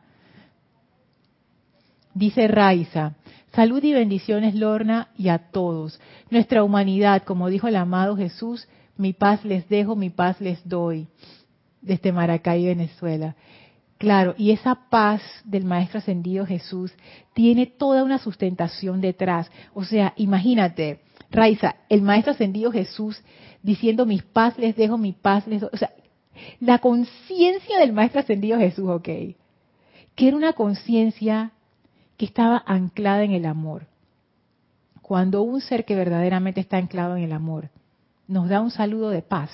[2.13, 3.15] Dice Raiza,
[3.53, 6.01] Salud y bendiciones, Lorna, y a todos.
[6.31, 11.09] Nuestra humanidad, como dijo el amado Jesús, mi paz les dejo, mi paz les doy.
[11.83, 13.35] Desde Maracay, Venezuela.
[13.99, 16.93] Claro, y esa paz del Maestro Ascendido Jesús
[17.35, 19.51] tiene toda una sustentación detrás.
[19.75, 23.23] O sea, imagínate, Raiza, el Maestro Ascendido Jesús
[23.63, 25.63] diciendo, mi paz les dejo, mi paz les.
[25.63, 25.93] O sea,
[26.61, 29.37] la conciencia del Maestro Ascendido Jesús, ok, que
[30.29, 31.53] era una conciencia
[32.17, 33.87] que estaba anclada en el amor.
[35.03, 37.71] Cuando un ser que verdaderamente está anclado en el amor
[38.31, 39.51] nos da un saludo de paz.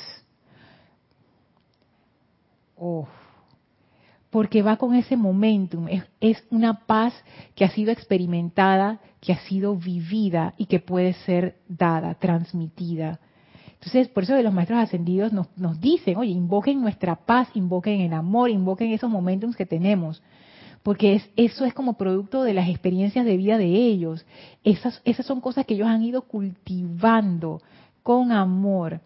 [4.37, 5.87] Porque va con ese momentum,
[6.21, 7.15] es, una paz
[7.55, 13.19] que ha sido experimentada, que ha sido vivida y que puede ser dada, transmitida.
[13.73, 18.13] Entonces, por eso de los maestros ascendidos nos, dicen, oye, invoquen nuestra paz, invoquen el
[18.13, 20.23] amor, invoquen esos momentos que tenemos,
[20.83, 24.27] porque es, eso es como producto de las experiencias de vida de ellos.
[24.65, 27.63] Esas, esas son cosas que ellos han ido cultivando
[28.03, 29.01] con amor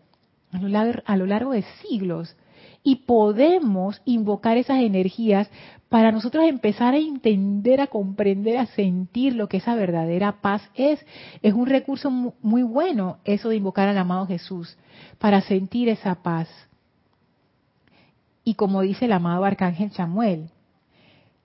[0.50, 2.34] a lo largo de siglos.
[2.82, 5.50] Y podemos invocar esas energías
[5.90, 11.04] para nosotros empezar a entender, a comprender, a sentir lo que esa verdadera paz es.
[11.42, 14.78] Es un recurso muy bueno eso de invocar al amado Jesús,
[15.18, 16.48] para sentir esa paz.
[18.44, 20.50] Y como dice el amado Arcángel Samuel,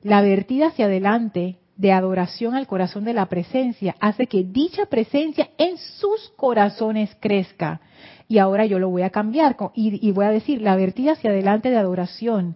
[0.02, 5.50] la vertida hacia adelante de adoración al corazón de la presencia hace que dicha presencia
[5.58, 7.82] en sus corazones crezca.
[8.28, 11.70] Y ahora yo lo voy a cambiar y, voy a decir, la vertida hacia adelante
[11.70, 12.56] de adoración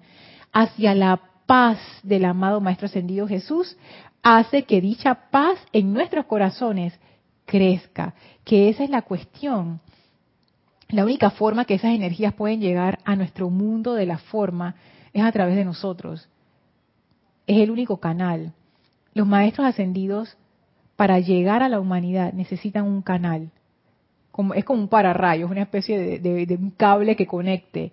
[0.51, 3.77] hacia la paz del amado Maestro Ascendido Jesús
[4.23, 6.99] hace que dicha paz en nuestros corazones
[7.45, 9.82] crezca, que esa es la cuestión.
[10.89, 14.75] La única forma que esas energías pueden llegar a nuestro mundo de la forma
[15.13, 16.29] es a través de nosotros.
[17.45, 18.53] Es el único canal.
[19.13, 20.38] Los maestros ascendidos,
[20.95, 23.52] para llegar a la humanidad, necesitan un canal.
[24.32, 27.91] Como, es como un pararrayos, una especie de, de un cable que conecte.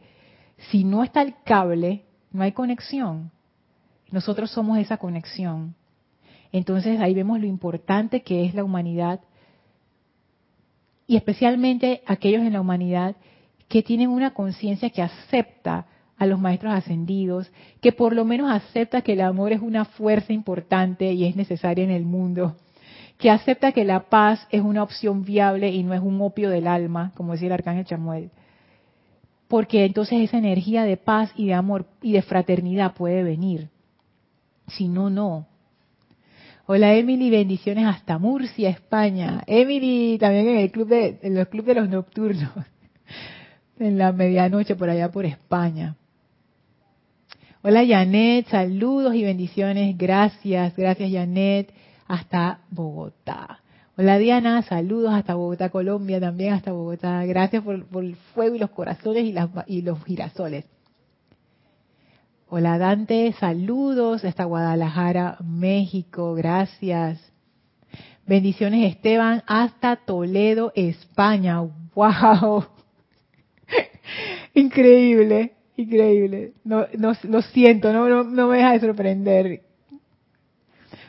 [0.70, 3.30] Si no está el cable, no hay conexión.
[4.10, 5.74] Nosotros somos esa conexión.
[6.52, 9.20] Entonces ahí vemos lo importante que es la humanidad
[11.06, 13.16] y especialmente aquellos en la humanidad
[13.68, 15.86] que tienen una conciencia que acepta
[16.18, 17.50] a los maestros ascendidos,
[17.80, 21.84] que por lo menos acepta que el amor es una fuerza importante y es necesaria
[21.84, 22.56] en el mundo,
[23.18, 26.66] que acepta que la paz es una opción viable y no es un opio del
[26.66, 28.30] alma, como decía el arcángel Chamuel.
[29.48, 33.68] Porque entonces esa energía de paz y de amor y de fraternidad puede venir.
[34.68, 35.46] Si no, no.
[36.66, 39.44] Hola Emily, bendiciones hasta Murcia, España.
[39.46, 42.50] Emily también en el club de en los clubes de los nocturnos,
[43.78, 45.94] en la medianoche por allá por España.
[47.68, 49.98] Hola Janet, saludos y bendiciones.
[49.98, 51.74] Gracias, gracias Janet,
[52.06, 53.58] hasta Bogotá.
[53.98, 57.24] Hola Diana, saludos hasta Bogotá, Colombia, también hasta Bogotá.
[57.24, 60.64] Gracias por, el fuego y los corazones y, las, y los girasoles.
[62.48, 67.18] Hola Dante, saludos hasta Guadalajara, México, gracias.
[68.28, 71.62] Bendiciones Esteban hasta Toledo, España.
[71.96, 72.64] ¡Wow!
[74.54, 76.52] Increíble, increíble.
[76.64, 79.62] No, no, lo siento, no, no, no me deja de sorprender.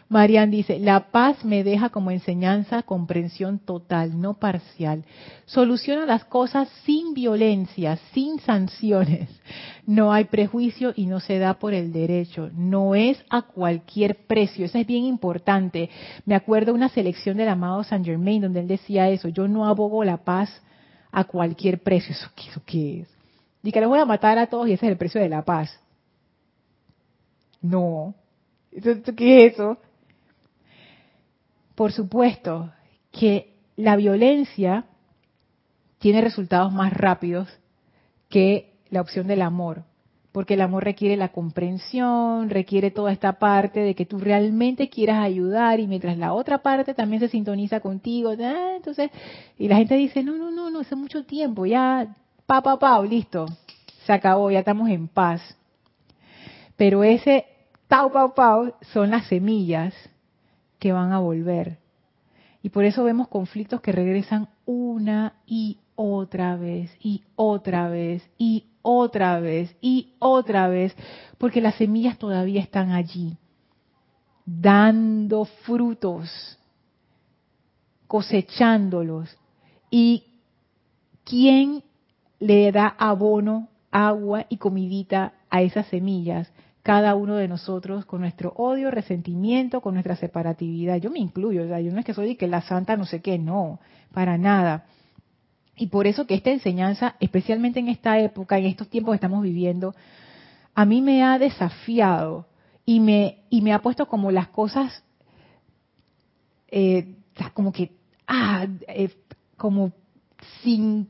[0.10, 5.04] Marian dice, la paz me deja como enseñanza comprensión total, no parcial.
[5.46, 9.30] Soluciona las cosas sin violencia, sin sanciones.
[9.86, 12.50] No hay prejuicio y no se da por el derecho.
[12.56, 14.66] No es a cualquier precio.
[14.66, 15.90] Eso es bien importante.
[16.26, 19.30] Me acuerdo una selección del amado Saint Germain donde él decía eso.
[19.30, 20.50] Yo no abogo la paz
[21.12, 22.12] a cualquier precio.
[22.14, 23.17] ¿Eso qué, eso qué es?
[23.68, 25.44] Y que los voy a matar a todos y ese es el precio de la
[25.44, 25.78] paz.
[27.62, 28.16] No.
[28.72, 29.78] ¿Eso, qué es eso?
[31.76, 32.72] por supuesto
[33.12, 34.86] que la violencia
[36.00, 37.50] tiene resultados más rápidos
[38.30, 39.84] que la opción del amor,
[40.32, 45.20] porque el amor requiere la comprensión, requiere toda esta parte de que tú realmente quieras
[45.20, 49.12] ayudar y mientras la otra parte también se sintoniza contigo, ah, entonces,
[49.60, 52.16] y la gente dice, no, no, no, no, hace mucho tiempo, ya,
[52.48, 53.46] pa, pa, listo,
[54.06, 55.42] se acabó, ya estamos en paz.
[56.78, 57.46] Pero ese
[57.88, 59.94] tau, pau, pau son las semillas
[60.80, 61.78] que van a volver.
[62.64, 68.66] Y por eso vemos conflictos que regresan una y otra vez, y otra vez, y
[68.82, 70.96] otra vez, y otra vez,
[71.38, 73.36] porque las semillas todavía están allí,
[74.46, 76.58] dando frutos,
[78.08, 79.36] cosechándolos.
[79.90, 80.24] ¿Y
[81.24, 81.84] quién
[82.40, 86.52] le da abono, agua y comidita a esas semillas?
[86.88, 90.96] cada uno de nosotros con nuestro odio, resentimiento, con nuestra separatividad.
[91.02, 93.22] Yo me incluyo, o sea, yo no es que soy que la santa no sé
[93.22, 93.82] qué, no,
[94.14, 94.86] para nada.
[95.76, 99.44] Y por eso que esta enseñanza, especialmente en esta época, en estos tiempos que estamos
[99.44, 99.96] viviendo,
[100.74, 102.48] a mí me ha desafiado
[102.86, 105.04] y me, y me ha puesto como las cosas,
[106.70, 107.18] eh,
[107.54, 109.14] como que, ah, eh,
[109.58, 109.92] como
[110.64, 111.10] sin,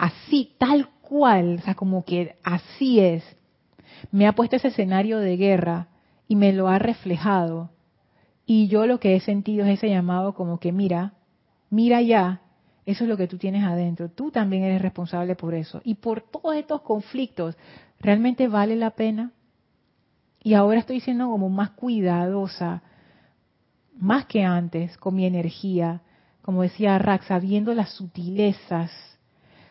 [0.00, 3.24] así, tal cual, o sea, como que así es
[4.12, 5.88] me ha puesto ese escenario de guerra
[6.28, 7.70] y me lo ha reflejado.
[8.46, 11.14] Y yo lo que he sentido es ese llamado como que mira,
[11.70, 12.42] mira ya,
[12.86, 14.08] Eso es lo que tú tienes adentro.
[14.08, 15.80] Tú también eres responsable por eso.
[15.84, 17.56] Y por todos estos conflictos,
[18.00, 19.32] ¿realmente vale la pena?
[20.42, 22.82] Y ahora estoy siendo como más cuidadosa,
[23.96, 26.00] más que antes, con mi energía,
[26.42, 28.90] como decía Rax, sabiendo las sutilezas,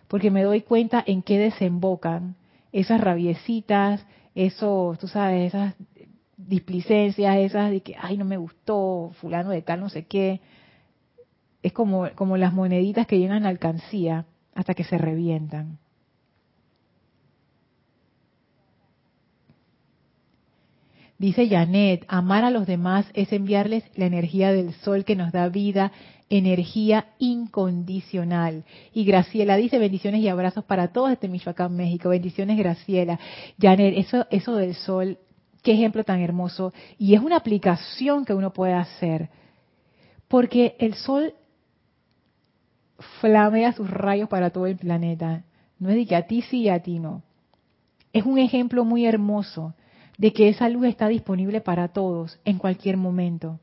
[0.10, 2.36] porque me doy cuenta en qué desembocan
[2.74, 4.06] esas rabiecitas,
[4.36, 5.76] esos, tú sabes, esas
[6.36, 10.42] displicencias, esas de que, ay, no me gustó, fulano de tal, no sé qué.
[11.62, 15.78] Es como, como las moneditas que llegan a alcancía hasta que se revientan.
[21.20, 25.50] Dice Janet, amar a los demás es enviarles la energía del sol que nos da
[25.50, 25.92] vida,
[26.30, 28.64] energía incondicional.
[28.94, 32.10] Y Graciela dice bendiciones y abrazos para todos desde Michoacán, México.
[32.10, 33.20] Bendiciones, Graciela.
[33.60, 35.18] Janet, eso, eso del sol,
[35.64, 36.74] qué ejemplo tan hermoso.
[36.98, 39.30] Y es una aplicación que uno puede hacer.
[40.28, 41.34] Porque el sol
[43.20, 45.44] flamea sus rayos para todo el planeta.
[45.80, 47.24] No es de que a ti sí y a ti no.
[48.14, 49.74] Es un ejemplo muy hermoso
[50.18, 53.60] de que esa luz está disponible para todos en cualquier momento.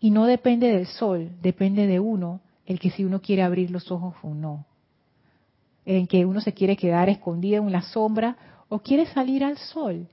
[0.00, 3.90] Y no depende del sol, depende de uno, el que si uno quiere abrir los
[3.90, 4.66] ojos o no.
[5.84, 8.36] En que uno se quiere quedar escondido en la sombra
[8.68, 10.06] o quiere salir al sol.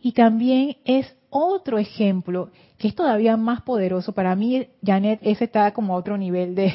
[0.00, 4.12] Y también es otro ejemplo que es todavía más poderoso.
[4.12, 6.72] Para mí, Janet, ese está como a otro nivel de,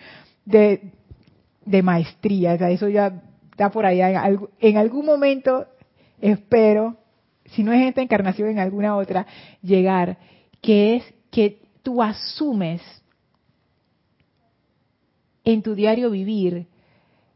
[0.44, 0.92] de,
[1.64, 2.54] de maestría.
[2.54, 4.28] O sea, eso ya está por allá.
[4.60, 5.66] En algún momento,
[6.20, 6.96] espero,
[7.46, 9.26] si no es esta encarnación, en alguna otra,
[9.62, 10.18] llegar,
[10.60, 12.82] que es que tú asumes
[15.44, 16.66] en tu diario vivir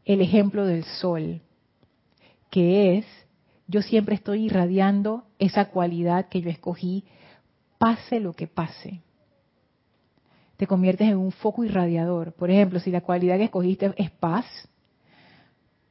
[0.03, 1.39] el ejemplo del sol,
[2.49, 3.05] que es,
[3.67, 7.05] yo siempre estoy irradiando esa cualidad que yo escogí,
[7.77, 8.99] pase lo que pase.
[10.57, 12.33] Te conviertes en un foco irradiador.
[12.33, 14.45] Por ejemplo, si la cualidad que escogiste es paz,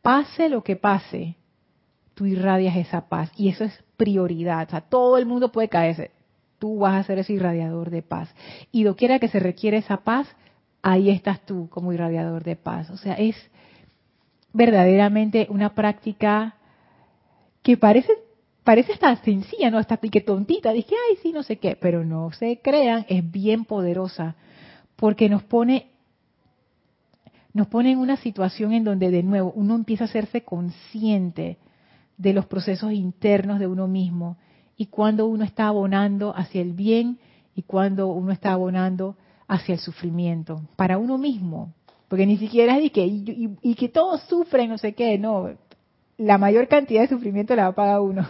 [0.03, 1.37] pase lo que pase,
[2.13, 3.33] tú irradias esa paz.
[3.39, 4.69] Y eso es prioridad.
[4.91, 6.11] Todo el mundo puede caerse.
[6.61, 8.33] Tú vas a ser ese irradiador de paz.
[8.71, 10.29] Y doquiera que se requiere esa paz,
[10.83, 12.91] ahí estás tú como irradiador de paz.
[12.91, 13.35] O sea, es
[14.53, 16.55] verdaderamente una práctica
[17.63, 18.13] que parece
[18.63, 22.31] parece hasta sencilla, no hasta que tontita, dije, ay, sí, no sé qué, pero no
[22.31, 24.37] se crean, es bien poderosa,
[24.97, 25.89] porque nos pone
[27.53, 31.59] nos pone en una situación en donde de nuevo uno empieza a hacerse consciente
[32.17, 34.37] de los procesos internos de uno mismo
[34.81, 37.19] y cuando uno está abonando hacia el bien
[37.55, 39.15] y cuando uno está abonando
[39.47, 41.75] hacia el sufrimiento para uno mismo.
[42.09, 45.51] Porque ni siquiera es de que, y, que todos sufren, no sé qué, no.
[46.17, 48.27] La mayor cantidad de sufrimiento la paga uno.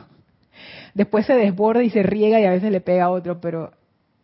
[0.94, 3.70] Después se desborda y se riega y a veces le pega a otro, pero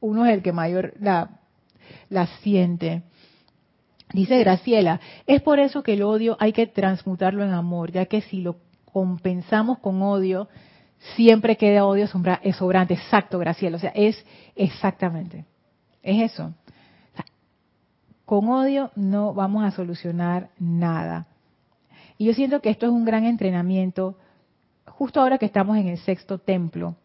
[0.00, 1.30] uno es el que mayor la,
[2.08, 3.04] la siente.
[4.12, 4.98] Dice Graciela,
[5.28, 8.56] es por eso que el odio hay que transmutarlo en amor, ya que si lo
[8.84, 10.48] compensamos con odio,
[11.14, 12.94] siempre queda odio sobrante.
[12.94, 13.76] Exacto, Graciela.
[13.76, 14.24] O sea, es
[14.54, 15.44] exactamente.
[16.02, 16.54] Es eso.
[18.24, 21.26] con odio no vamos a solucionar nada.
[22.18, 24.16] Y yo siento que esto es un gran entrenamiento,
[24.86, 26.96] justo ahora que estamos en el sexto templo,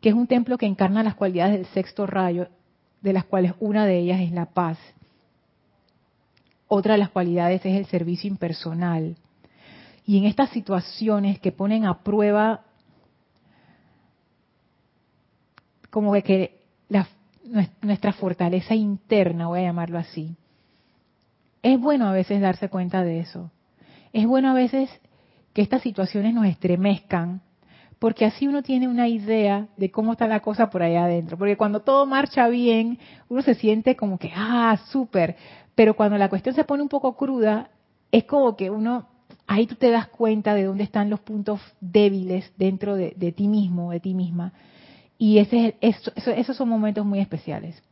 [0.00, 2.48] que es un templo que encarna las cualidades del sexto rayo,
[3.02, 4.78] de las cuales una de ellas es la paz.
[6.66, 9.16] Otra de las cualidades es el servicio impersonal.
[10.06, 12.62] Y en estas situaciones que ponen a prueba
[15.94, 16.58] como que
[17.80, 20.34] nuestra fortaleza interna, voy a llamarlo así,
[21.62, 23.52] es bueno a veces darse cuenta de eso.
[24.12, 24.90] Es bueno a veces
[25.52, 27.42] que estas situaciones nos estremezcan,
[28.00, 31.38] porque así uno tiene una idea de cómo está la cosa por allá adentro.
[31.38, 35.36] Porque cuando todo marcha bien, uno se siente como que, ah, súper.
[35.76, 37.70] Pero cuando la cuestión se pone un poco cruda,
[38.10, 39.06] es como que uno
[39.46, 43.92] ahí tú te das cuenta de dónde están los puntos débiles dentro de, ti mismo,
[43.92, 44.52] de ti misma.
[45.24, 47.82] Y ese esos son momentos muy especiales.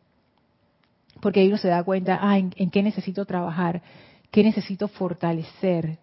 [1.23, 3.81] Porque ahí uno se da cuenta, ah, en, qué necesito trabajar,
[4.31, 5.97] qué necesito fortalecer,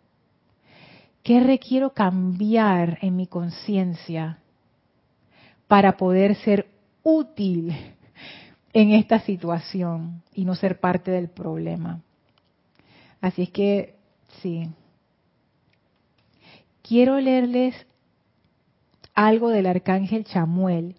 [1.21, 4.39] qué requiero cambiar en mi conciencia
[5.67, 6.65] para poder ser
[7.03, 7.75] útil
[8.73, 12.01] en esta situación y no ser parte del problema.
[13.21, 13.97] Así es que,
[14.41, 14.67] sí,
[16.81, 17.75] quiero leerles
[19.13, 20.95] algo del arcángel Chamuel,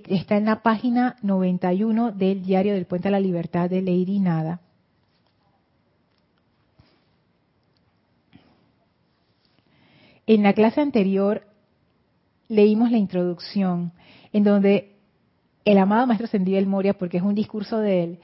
[0.00, 4.18] que está en la página 91 del diario del Puente a la Libertad de Lady
[4.18, 4.60] Nada.
[10.26, 11.42] En la clase anterior
[12.48, 13.92] leímos la introducción,
[14.32, 14.92] en donde
[15.64, 18.18] el amado Maestro Ascendido El Moria, porque es un discurso de él,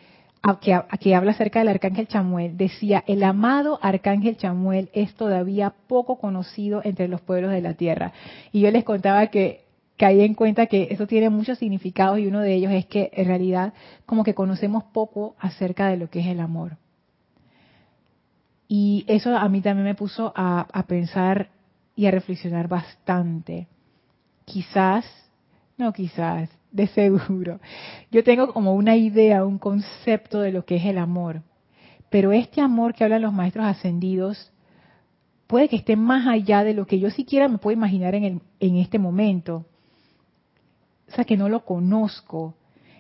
[0.63, 6.19] que, que habla acerca del arcángel Chamuel, decía, el amado arcángel Chamuel es todavía poco
[6.19, 8.13] conocido entre los pueblos de la tierra.
[8.53, 9.68] Y yo les contaba que
[9.99, 13.27] caí en cuenta que eso tiene muchos significados y uno de ellos es que en
[13.27, 13.75] realidad
[14.07, 16.79] como que conocemos poco acerca de lo que es el amor.
[18.69, 21.51] Y eso a mí también me puso a, a pensar
[21.97, 23.67] y a reflexionar bastante.
[24.45, 25.05] Quizás,
[25.77, 27.61] no quizás, de seguro.
[28.11, 31.43] Yo tengo como una idea, un concepto de lo que es el amor.
[32.11, 34.53] Pero este amor que hablan los maestros ascendidos
[35.47, 38.41] puede que esté más allá de lo que yo siquiera me puedo imaginar en, el,
[38.61, 39.67] en este momento.
[41.09, 42.55] O sea, que no lo conozco.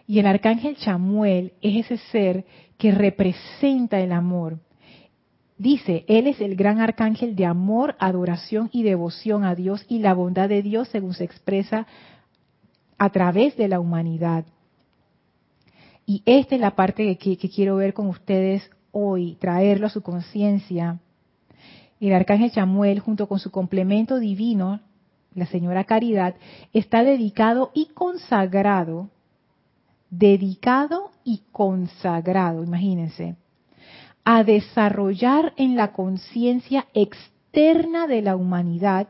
[0.06, 2.46] Y el arcángel Chamuel es ese ser
[2.78, 4.58] que representa el amor.
[5.58, 10.14] Dice, Él es el gran arcángel de amor, adoración y devoción a Dios y la
[10.14, 11.86] bondad de Dios según se expresa
[12.96, 14.44] a través de la humanidad.
[16.06, 21.00] Y esta es la parte que, quiero ver con ustedes hoy, traerlo a su conciencia.
[22.00, 24.80] El arcángel Chamuel, junto con su complemento divino,
[25.34, 26.34] la señora Caridad,
[26.72, 29.10] está dedicado y consagrado,
[30.10, 33.36] dedicado y consagrado, imagínense,
[34.24, 39.08] a desarrollar en la conciencia externa de la humanidad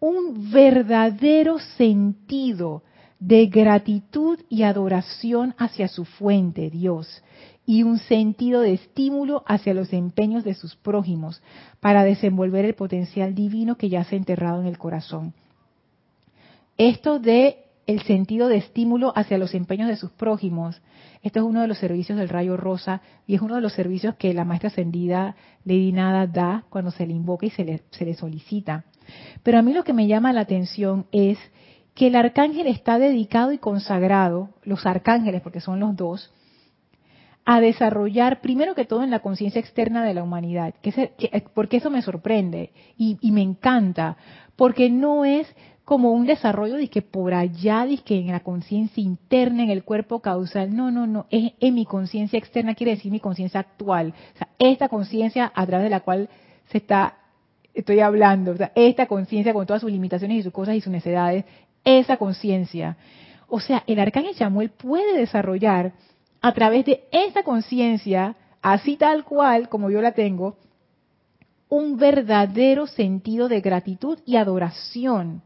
[0.00, 2.82] un verdadero sentido
[3.18, 7.22] de gratitud y adoración hacia su fuente, Dios,
[7.66, 11.42] y un sentido de estímulo hacia los empeños de sus prójimos
[11.80, 15.34] para desenvolver el potencial divino que ya se ha enterrado en el corazón.
[16.76, 20.80] Esto de el sentido de estímulo hacia los empeños de sus prójimos,
[21.22, 24.14] esto es uno de los servicios del rayo rosa y es uno de los servicios
[24.16, 25.34] que la maestra ascendida
[25.64, 28.84] Lady Nada da cuando se le invoca y se le, se le solicita.
[29.42, 31.38] Pero a mí lo que me llama la atención es
[31.94, 36.32] que el arcángel está dedicado y consagrado, los arcángeles, porque son los dos,
[37.44, 40.74] a desarrollar, primero que todo, en la conciencia externa de la humanidad.
[40.82, 41.10] Que,
[41.54, 44.16] porque eso me sorprende y, me encanta,
[44.56, 45.46] porque no es
[45.84, 49.82] como un desarrollo de que por allá, de que en la conciencia interna, en el
[49.82, 50.74] cuerpo causal.
[50.76, 51.26] No, no, no.
[51.30, 54.14] Es en mi conciencia externa, quiere decir mi conciencia actual.
[54.34, 56.28] O sea, esta conciencia a través de la cual
[56.70, 57.16] se está
[57.74, 61.44] estoy hablando, esta conciencia con todas sus limitaciones y sus cosas y sus necesidades,
[61.84, 62.96] esa conciencia.
[63.48, 65.92] O sea, el arcángel Samuel puede desarrollar
[66.40, 70.56] a través de esa conciencia, así tal cual como yo la tengo,
[71.68, 75.42] un verdadero sentido de gratitud y adoración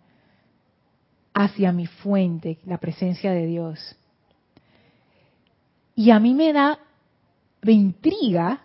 [1.34, 3.96] hacia mi fuente, la presencia de Dios.
[5.96, 6.78] Y a mí me da,
[7.62, 8.62] me intriga,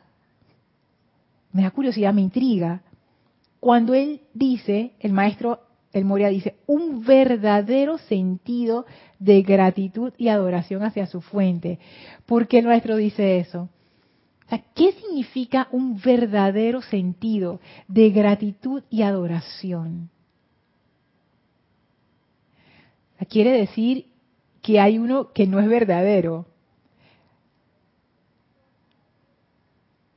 [1.52, 2.82] me da curiosidad, me intriga,
[3.60, 5.62] cuando él dice, el maestro
[5.92, 8.86] El Moria dice, un verdadero sentido
[9.18, 11.80] de gratitud y adoración hacia su fuente.
[12.26, 13.70] ¿Por qué el maestro dice eso?
[14.76, 20.10] ¿Qué significa un verdadero sentido de gratitud y adoración?
[23.28, 24.08] Quiere decir
[24.62, 26.48] que hay uno que no es verdadero.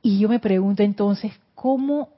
[0.01, 2.09] Y yo me pregunto entonces, ¿cómo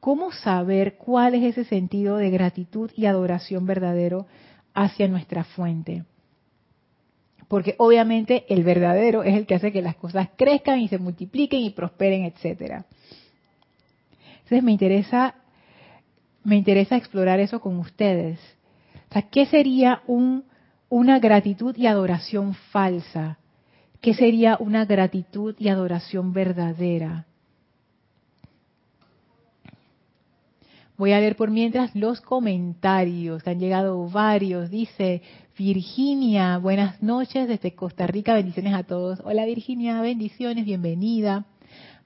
[0.00, 4.26] ¿cómo saber cuál es ese sentido de gratitud y adoración verdadero
[4.74, 6.04] hacia nuestra fuente?
[7.48, 11.60] Porque obviamente el verdadero es el que hace que las cosas crezcan y se multipliquen
[11.60, 12.84] y prosperen, etcétera.
[14.34, 15.34] Entonces me interesa,
[16.44, 18.38] me interesa explorar eso con ustedes.
[19.30, 20.44] ¿qué sería un,
[20.88, 23.38] una gratitud y adoración falsa?
[24.00, 27.27] ¿Qué sería una gratitud y adoración verdadera?
[30.98, 33.46] Voy a leer por mientras los comentarios.
[33.46, 34.68] Han llegado varios.
[34.68, 35.22] Dice
[35.56, 38.34] Virginia, buenas noches desde Costa Rica.
[38.34, 39.20] Bendiciones a todos.
[39.24, 41.46] Hola Virginia, bendiciones, bienvenida.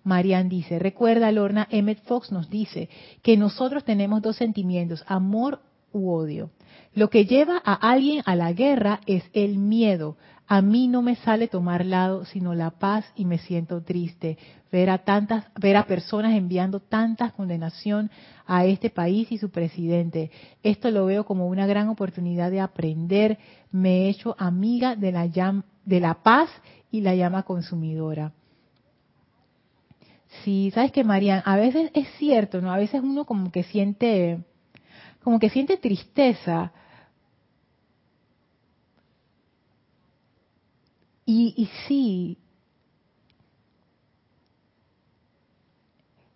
[0.05, 2.91] Marian dice, recuerda, Lorna, Emmett Fox nos dice
[3.23, 6.51] que nosotros tenemos dos sentimientos, amor u odio.
[6.93, 10.19] Lo que lleva a alguien a la guerra es el miedo.
[10.55, 14.37] A mí no me sale tomar lado, sino la paz y me siento triste.
[14.71, 18.11] Ver a tantas, ver a personas enviando tanta condenación
[18.47, 20.31] a este país y su presidente.
[20.63, 23.39] Esto lo veo como una gran oportunidad de aprender.
[23.71, 25.27] Me he hecho amiga de la,
[25.87, 26.51] de la paz
[26.91, 28.35] y la llama consumidora.
[30.45, 32.71] Sí, sabes que Marian, a veces es cierto, ¿no?
[32.71, 34.45] A veces uno como que siente,
[35.25, 36.73] como que siente tristeza
[41.35, 42.37] Y, sí,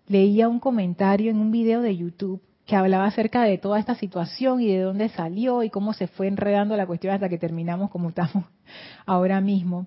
[0.09, 4.63] leía un comentario en un video de YouTube que hablaba acerca de toda esta situación
[4.63, 8.09] y de dónde salió y cómo se fue enredando la cuestión hasta que terminamos como
[8.09, 8.45] estamos
[9.07, 9.87] ahora mismo.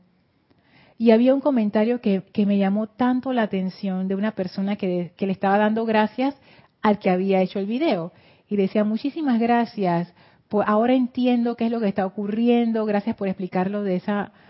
[1.00, 5.26] Y había un comentario que, me llamó tanto la atención de una persona que, que
[5.26, 6.36] le estaba dando gracias
[6.84, 8.12] al que había hecho el video.
[8.48, 10.14] Y decía, muchísimas gracias,
[10.50, 14.49] pues ahora entiendo qué es lo que está ocurriendo, gracias por explicarlo de esa manera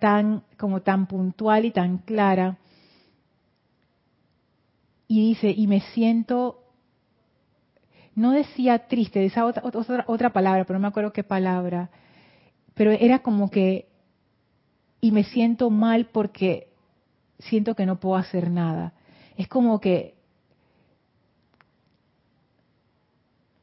[0.00, 2.58] tan, como tan puntual y tan clara.
[5.06, 6.68] Y dice, y me siento
[8.18, 11.88] no decía triste, esa otra, otra, otra palabra, pero no me acuerdo qué palabra,
[12.74, 13.86] pero era como que,
[15.00, 16.68] y me siento mal porque
[17.38, 18.92] siento que no puedo hacer nada.
[19.36, 20.16] Es como que,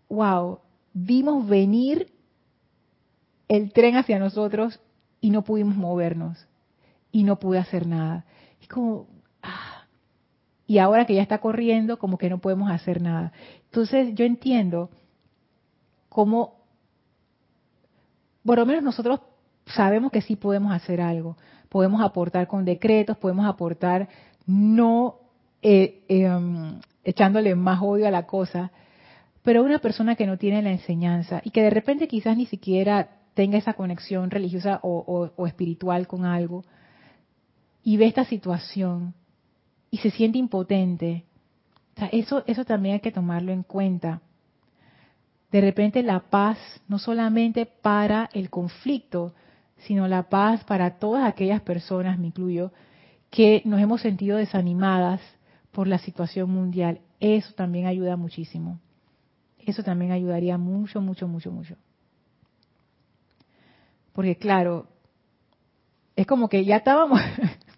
[0.07, 0.59] wow,
[0.93, 2.13] vimos venir
[3.49, 4.79] el tren hacia nosotros
[5.21, 6.47] y no pudimos movernos
[7.11, 8.25] y no pude hacer nada.
[8.61, 9.07] Es como,
[9.41, 9.85] ah,
[10.67, 13.31] y ahora que ya está corriendo, como que no podemos hacer nada.
[13.65, 14.89] Entonces yo entiendo
[16.09, 16.55] cómo,
[18.43, 19.21] por lo menos nosotros
[19.65, 21.37] sabemos que sí podemos hacer algo.
[21.69, 24.07] Podemos aportar con decretos, podemos aportar
[24.45, 25.19] no
[25.61, 28.71] eh, em, echándole más odio a la cosa,
[29.41, 33.14] pero una persona que no tiene la enseñanza y que de repente quizás ni siquiera
[33.35, 36.63] tenga esa conexión religiosa o, o espiritual con algo
[37.83, 39.13] y ve esta situación
[39.91, 41.25] y se siente impotente,
[42.11, 44.21] eso, eso también hay que tomarlo en cuenta.
[45.51, 46.57] De repente la paz,
[46.87, 49.33] no solamente para el conflicto,
[49.77, 52.73] sino la paz para todas aquellas personas, me incluyo,
[53.29, 55.21] que nos hemos sentido desanimadas
[55.71, 57.01] por la situación mundial.
[57.19, 58.79] Eso también ayuda muchísimo.
[59.65, 61.75] Eso también ayudaría mucho, mucho, mucho, mucho.
[64.15, 64.87] Porque claro,
[66.15, 67.19] es como que ya estábamos,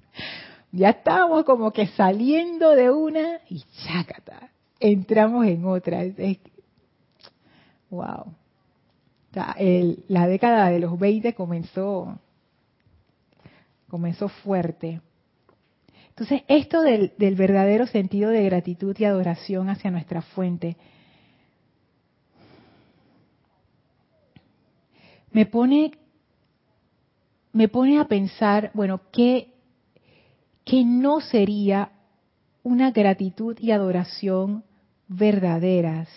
[0.72, 6.04] ya estábamos como que saliendo de una y chácata, entramos en otra.
[7.90, 8.36] wow.
[10.08, 12.20] la década de los 20 comenzó,
[13.90, 15.02] comenzó fuerte.
[16.10, 20.78] Entonces, esto del, del verdadero sentido de gratitud y adoración hacia nuestra fuente,
[25.32, 25.92] me pone,
[27.58, 29.52] me pone a pensar, bueno, ¿qué,
[30.64, 31.92] que no sería
[32.62, 34.64] una gratitud y adoración
[35.08, 36.08] verdaderas.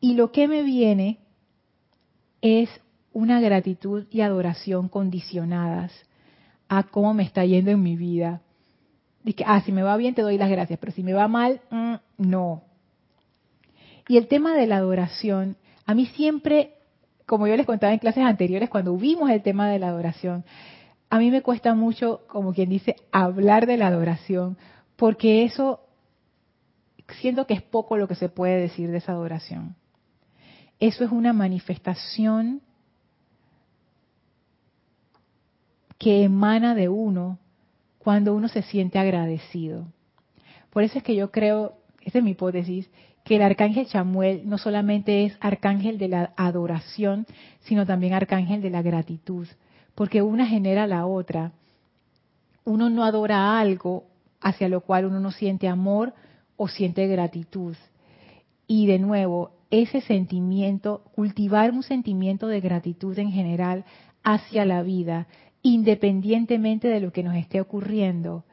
[0.00, 1.20] Y lo que me viene
[2.40, 2.68] es
[3.12, 5.92] una gratitud y adoración condicionadas
[6.68, 8.42] a cómo me está yendo en mi vida.
[9.22, 11.60] Dice, ah, si me va bien te doy las gracias, pero si me va mal,
[11.70, 12.64] mm, no.
[14.08, 15.56] Y el tema de la adoración,
[15.86, 16.74] a mí siempre,
[17.26, 20.44] como yo les contaba en clases anteriores, cuando vimos el tema de la adoración,
[21.10, 24.56] a mí me cuesta mucho, como quien dice, hablar de la adoración,
[24.96, 25.80] porque eso
[27.20, 29.76] siento que es poco lo que se puede decir de esa adoración.
[30.80, 32.62] Eso es una manifestación
[35.98, 37.38] que emana de uno
[37.98, 39.86] cuando uno se siente agradecido.
[40.70, 42.90] Por eso es que yo creo, esa es mi hipótesis,
[43.24, 47.26] que el arcángel Chamuel no solamente es arcángel de la adoración,
[47.60, 49.46] sino también arcángel de la gratitud
[49.94, 51.52] porque una genera la otra.
[52.64, 54.04] Uno no adora algo
[54.40, 56.14] hacia lo cual uno no siente amor
[56.56, 57.76] o siente gratitud.
[58.66, 63.84] Y de nuevo, ese sentimiento, cultivar un sentimiento de gratitud en general
[64.22, 65.26] hacia la vida,
[65.62, 68.44] independientemente de lo que nos esté ocurriendo,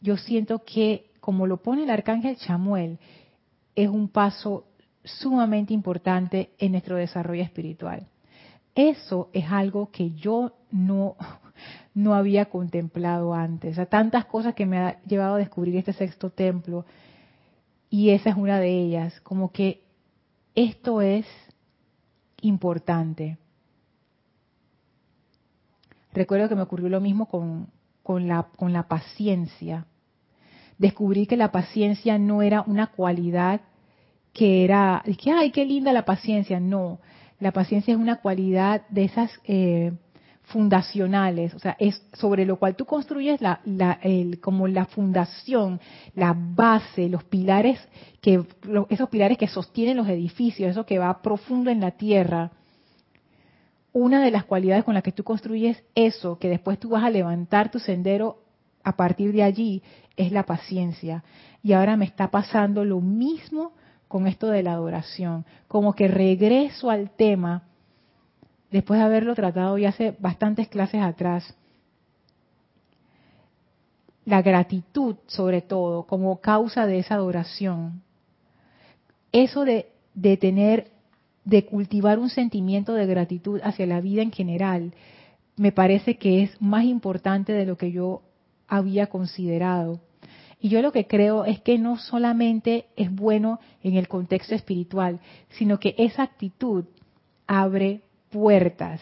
[0.00, 2.98] yo siento que, como lo pone el arcángel Chamuel,
[3.74, 4.66] es un paso
[5.04, 8.06] sumamente importante en nuestro desarrollo espiritual.
[8.74, 11.16] Eso es algo que yo no,
[11.94, 13.78] no había contemplado antes.
[13.78, 16.84] O tantas cosas que me ha llevado a descubrir este sexto templo.
[17.90, 19.20] Y esa es una de ellas.
[19.20, 19.84] Como que
[20.54, 21.26] esto es
[22.40, 23.38] importante.
[26.12, 27.68] Recuerdo que me ocurrió lo mismo con,
[28.02, 29.86] con, la, con la paciencia.
[30.78, 33.60] Descubrí que la paciencia no era una cualidad
[34.32, 36.60] que era, que, ay, qué linda la paciencia.
[36.60, 36.98] No,
[37.38, 39.92] la paciencia es una cualidad de esas eh,
[40.44, 43.60] fundacionales, o sea, es sobre lo cual tú construyes la,
[44.42, 45.80] como la fundación,
[46.14, 47.80] la base, los pilares
[48.20, 48.44] que
[48.90, 52.52] esos pilares que sostienen los edificios, eso que va profundo en la tierra.
[53.92, 57.10] Una de las cualidades con las que tú construyes eso, que después tú vas a
[57.10, 58.43] levantar tu sendero
[58.84, 59.82] a partir de allí,
[60.16, 61.24] es la paciencia.
[61.62, 63.72] Y ahora me está pasando lo mismo
[64.06, 67.64] con esto de la adoración, como que regreso al tema
[68.70, 71.54] después de haberlo tratado ya hace bastantes clases atrás.
[74.24, 78.02] La gratitud, sobre todo, como causa de esa adoración.
[79.32, 79.86] Eso de,
[80.38, 80.90] tener,
[81.44, 84.92] de cultivar un sentimiento de gratitud hacia la vida en general,
[85.56, 88.22] me parece que es más importante de lo que yo
[88.76, 90.00] había considerado.
[90.60, 95.20] Y yo lo que creo es que no solamente es bueno en el contexto espiritual,
[95.50, 96.86] sino que esa actitud
[97.46, 98.00] abre
[98.30, 99.00] puertas.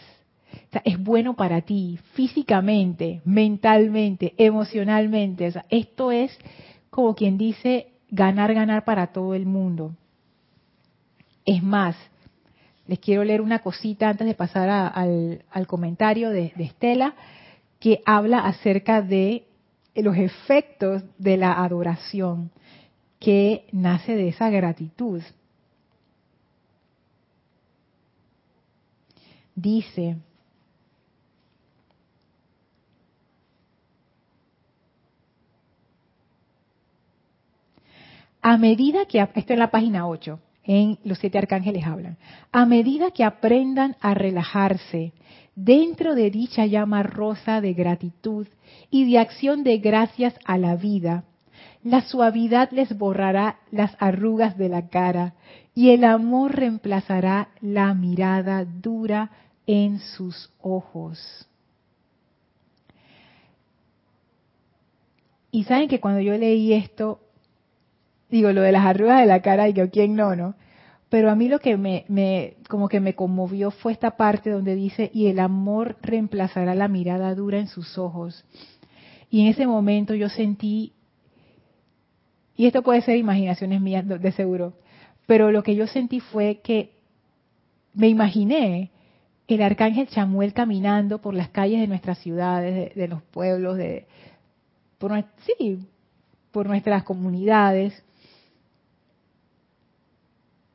[0.85, 5.53] es bueno para ti físicamente, mentalmente, emocionalmente.
[5.71, 6.37] esto es
[6.91, 9.95] como quien dice ganar, ganar para todo el mundo.
[11.47, 11.97] Es más,
[12.87, 17.15] les quiero leer una cosita antes de pasar al, comentario de, de Estela,
[17.79, 19.47] que habla acerca de
[19.95, 22.51] los efectos de la adoración
[23.19, 25.23] que nace de esa gratitud.
[29.55, 30.17] Dice,
[38.41, 42.17] a medida que, esto en la página 8, en los siete arcángeles hablan,
[42.51, 45.13] a medida que aprendan a relajarse
[45.55, 48.47] dentro de dicha llama rosa de gratitud
[48.91, 51.25] y de acción de gracias a la vida,
[51.83, 55.35] la suavidad les borrará las arrugas de la cara
[55.75, 59.31] y el amor reemplazará la mirada dura
[59.67, 61.49] en sus ojos.
[65.51, 67.21] Y saben que cuando yo leí esto,
[68.31, 70.55] digo lo de las arrugas de la cara que quién no, ¿no?
[71.13, 74.75] Pero a mí lo que me, me, como que me conmovió fue esta parte donde
[74.75, 78.47] dice, y el amor reemplazará la mirada dura en sus ojos.
[79.29, 80.95] Y en ese momento yo sentí,
[82.57, 84.73] y esto puede ser imaginaciones mías de seguro,
[85.27, 86.95] pero lo que yo sentí fue que
[87.93, 88.91] me imaginé
[89.49, 94.07] el arcángel Chamuel caminando por las calles de nuestras ciudades, de, los pueblos, de,
[94.97, 95.13] por,
[95.45, 95.87] sí,
[96.53, 98.03] por nuestras comunidades,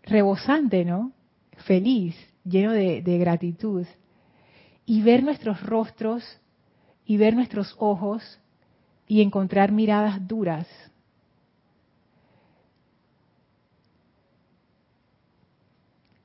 [0.09, 1.11] rebosante, ¿no?
[1.65, 3.85] Feliz, lleno de, gratitud.
[4.85, 6.23] Y ver nuestros rostros
[7.05, 8.39] y ver nuestros ojos
[9.07, 10.67] y encontrar miradas duras.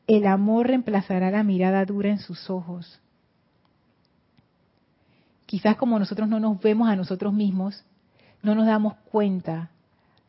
[0.06, 3.00] El amor reemplazará la mirada dura en sus ojos.
[5.46, 7.84] Quizás como nosotros no nos vemos a nosotros mismos,
[8.42, 9.70] no nos damos cuenta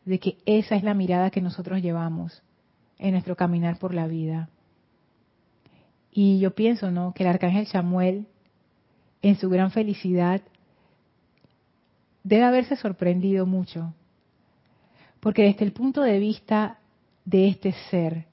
[0.04, 2.43] de que esa es la mirada que nosotros llevamos
[2.98, 4.48] en nuestro caminar por la vida.
[6.12, 7.12] Y yo pienso, ¿no?
[7.12, 8.26] Que el arcángel Samuel,
[9.22, 10.42] en su gran felicidad,
[12.22, 13.92] debe haberse sorprendido mucho.
[15.20, 16.78] Porque desde el punto de vista
[17.24, 18.26] de este ser,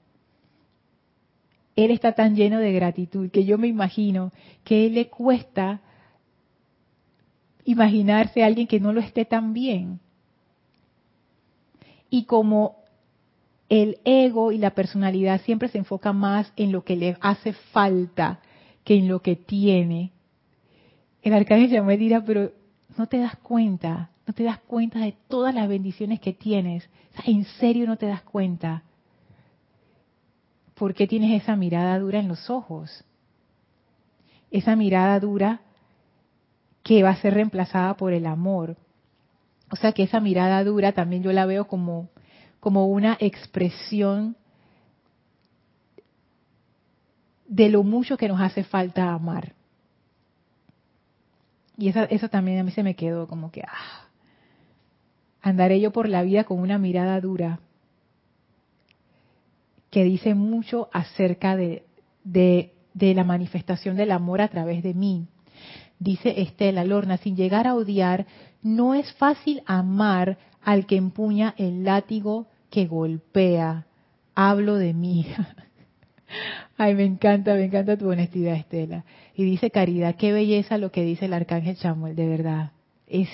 [1.74, 4.30] él está tan lleno de gratitud que yo me imagino
[4.64, 5.80] que le cuesta
[7.64, 10.00] imaginarse a alguien que no lo esté tan bien.
[12.10, 12.81] Y como
[13.72, 18.40] el ego y la personalidad siempre se enfoca más en lo que le hace falta
[18.84, 20.12] que en lo que tiene.
[21.22, 22.52] El arcángel me dirá, pero
[22.98, 26.86] no te das cuenta, no te das cuenta de todas las bendiciones que tienes.
[27.24, 28.82] ¿En serio no te das cuenta?
[30.74, 33.06] ¿Por qué tienes esa mirada dura en los ojos?
[34.50, 35.62] Esa mirada dura
[36.82, 38.76] que va a ser reemplazada por el amor.
[39.70, 42.10] O sea que esa mirada dura también yo la veo como
[42.62, 44.36] como una expresión
[47.48, 49.54] de lo mucho que nos hace falta amar.
[51.76, 54.06] Y eso, también a mí se me quedó como que, ah,
[55.40, 57.58] andaré yo por la vida con una mirada dura
[59.90, 61.84] que dice mucho acerca de,
[62.22, 65.26] de, de la manifestación del amor a través de mí.
[65.98, 68.24] Dice Estela Lorna, sin llegar a odiar,
[68.62, 73.86] no es fácil amar al que empuña el látigo que golpea.
[74.34, 75.26] Hablo de mí.
[76.78, 79.04] Ay, me encanta, me encanta tu honestidad, Estela.
[79.36, 82.72] Y dice Caridad, qué belleza lo que dice el arcángel Samuel, de verdad.
[83.06, 83.28] Es,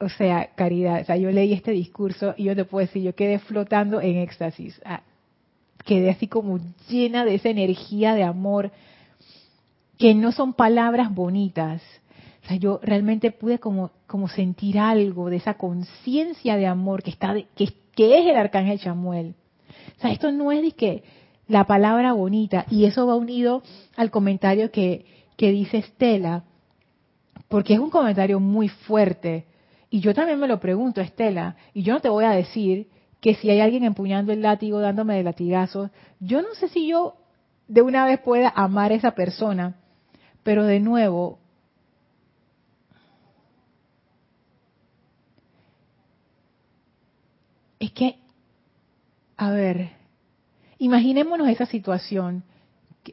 [0.00, 3.14] o sea, Caridad, o sea, yo leí este discurso y yo te puedo decir, yo
[3.14, 4.80] quedé flotando en éxtasis.
[4.84, 5.02] Ah,
[5.84, 6.58] quedé así como
[6.88, 8.72] llena de esa energía de amor,
[9.98, 11.82] que no son palabras bonitas,
[12.42, 17.10] o sea, yo realmente pude como, como sentir algo de esa conciencia de amor que
[17.10, 19.34] está que, que, es el arcángel Samuel.
[19.96, 21.04] O sea, esto no es de que
[21.46, 23.62] la palabra bonita, y eso va unido
[23.96, 25.04] al comentario que,
[25.36, 26.44] que dice Estela,
[27.48, 29.46] porque es un comentario muy fuerte.
[29.90, 32.88] Y yo también me lo pregunto, Estela, y yo no te voy a decir
[33.20, 37.16] que si hay alguien empuñando el látigo, dándome de latigazos, yo no sé si yo
[37.68, 39.76] de una vez pueda amar a esa persona,
[40.42, 41.38] pero de nuevo,
[47.84, 48.16] es que,
[49.36, 49.90] a ver,
[50.78, 52.44] imaginémonos esa situación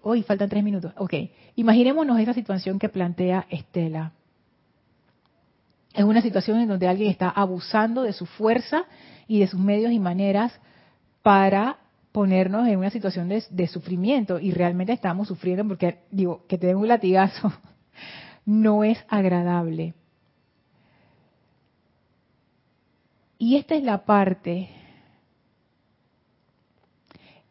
[0.03, 0.93] Hoy faltan tres minutos.
[0.97, 1.13] Ok.
[1.55, 4.11] Imaginémonos esa situación que plantea Estela.
[5.93, 8.83] Es una situación en donde alguien está abusando de su fuerza
[9.27, 10.53] y de sus medios y maneras
[11.23, 11.77] para
[12.11, 16.77] ponernos en una situación de, sufrimiento y realmente estamos sufriendo porque digo que te den
[16.77, 17.51] un latigazo
[18.45, 19.93] no es agradable
[23.39, 24.69] y esta es la parte.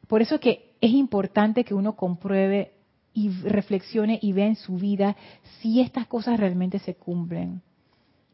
[0.06, 2.72] Por eso que es importante que uno compruebe
[3.14, 5.16] y reflexione y vea en su vida
[5.58, 7.62] si estas cosas realmente se cumplen.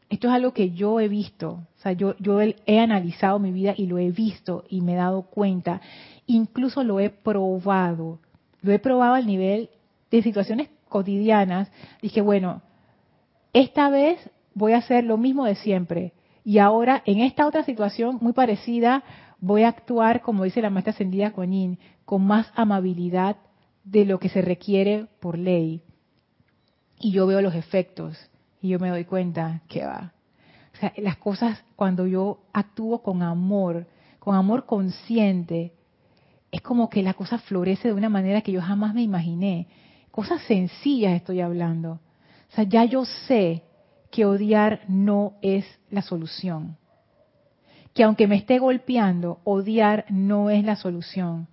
[0.09, 3.73] Esto es algo que yo he visto, o sea, yo, yo he analizado mi vida
[3.75, 5.81] y lo he visto y me he dado cuenta,
[6.27, 8.19] incluso lo he probado,
[8.61, 9.69] lo he probado al nivel
[10.11, 11.71] de situaciones cotidianas,
[12.03, 12.61] dije, bueno,
[13.51, 14.19] esta vez
[14.53, 16.13] voy a hacer lo mismo de siempre
[16.45, 19.03] y ahora en esta otra situación muy parecida
[19.39, 23.37] voy a actuar, como dice la maestra ascendida Kuan con más amabilidad
[23.83, 25.81] de lo que se requiere por ley.
[26.99, 28.15] Y yo veo los efectos
[28.61, 30.13] y yo me doy cuenta que va.
[30.75, 33.87] O sea, las cosas cuando yo actúo con amor,
[34.19, 35.73] con amor consciente,
[36.51, 39.67] es como que la cosa florece de una manera que yo jamás me imaginé.
[40.11, 41.93] Cosas sencillas estoy hablando.
[42.51, 43.63] O sea, ya yo sé
[44.15, 46.77] que odiar no es la solución.
[47.93, 51.49] Que aunque me esté golpeando, odiar no es la solución.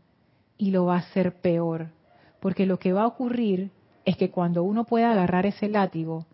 [0.58, 1.88] Y lo va a hacer peor.
[2.38, 3.72] Porque lo que va a ocurrir
[4.04, 6.24] es que cuando uno pueda agarrar ese látigo,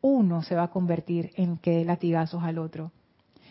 [0.00, 2.90] uno se va a convertir en que dé latigazos al otro.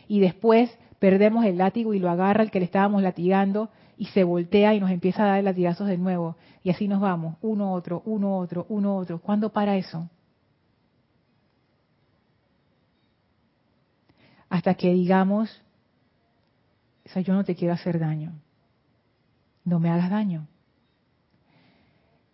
[0.08, 4.24] Y después perdemos el látigo y lo agarra el que le estábamos latigando y se
[4.24, 6.36] voltea y nos empieza a dar latigazos de nuevo.
[6.64, 9.20] Y así nos vamos, uno otro, uno otro, uno otro.
[9.20, 10.10] ¿Cuándo para eso?
[14.54, 15.50] Hasta que digamos,
[17.08, 18.34] o sea, yo no te quiero hacer daño.
[19.66, 20.46] No me hagas daño.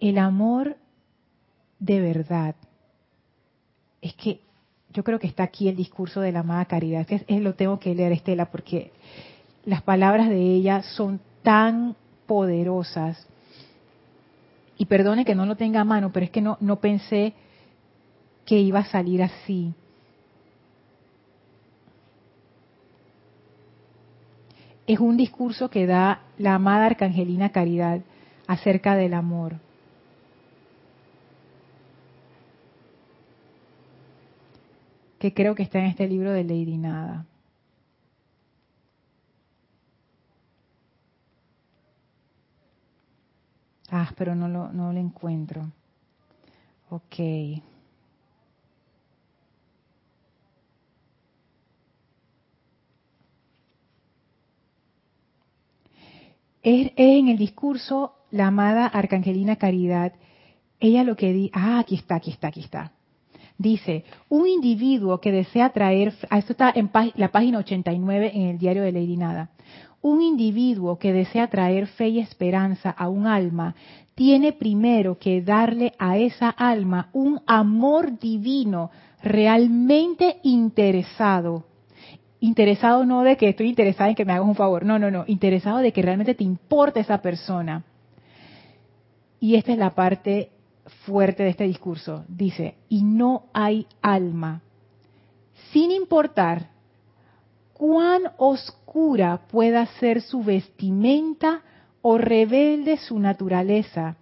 [0.02, 0.76] El amor
[1.80, 2.56] de verdad
[4.02, 4.42] es que
[4.92, 7.80] yo creo que está aquí el discurso de la amada caridad, que es, lo tengo
[7.80, 8.92] que leer, Estela, porque
[9.64, 11.96] las palabras de ella son tan
[12.28, 13.30] poderosas.
[14.78, 17.34] Y perdone que no lo tenga a mano, pero es que no, no pensé
[18.46, 19.74] que iba a salir así.
[24.90, 28.02] Es un discurso que da la amada Arcangelina Caridad
[28.48, 29.58] acerca del amor.
[35.20, 37.26] que creo que está en este libro de Lady Nada.
[43.92, 45.70] Ah, pero no lo, no lo encuentro.
[46.90, 47.16] Ok.
[56.70, 60.14] Es, en el discurso la amada Arcangelina Caridad.
[60.80, 62.92] Ella lo que dice, ah, aquí está, aquí está, aquí está.
[63.58, 68.60] Dice, un individuo que desea traer, ah, esto está en la página 89 en el
[68.60, 69.50] diario de Lady Nada,
[70.02, 73.74] un individuo que desea traer fe y esperanza a un alma,
[74.14, 78.92] tiene primero que darle a esa alma un amor divino
[79.24, 81.69] realmente interesado.
[82.42, 85.26] Interesado no de que estoy interesada en que me hagas un favor, no, no, no,
[85.28, 87.84] interesado de que realmente te importe esa persona.
[89.40, 90.52] Y esta es la parte
[91.06, 92.24] fuerte de este discurso.
[92.28, 94.62] Dice, y no hay alma,
[95.72, 96.70] sin importar
[97.74, 101.62] cuán oscura pueda ser su vestimenta
[102.02, 104.18] o rebelde su naturaleza,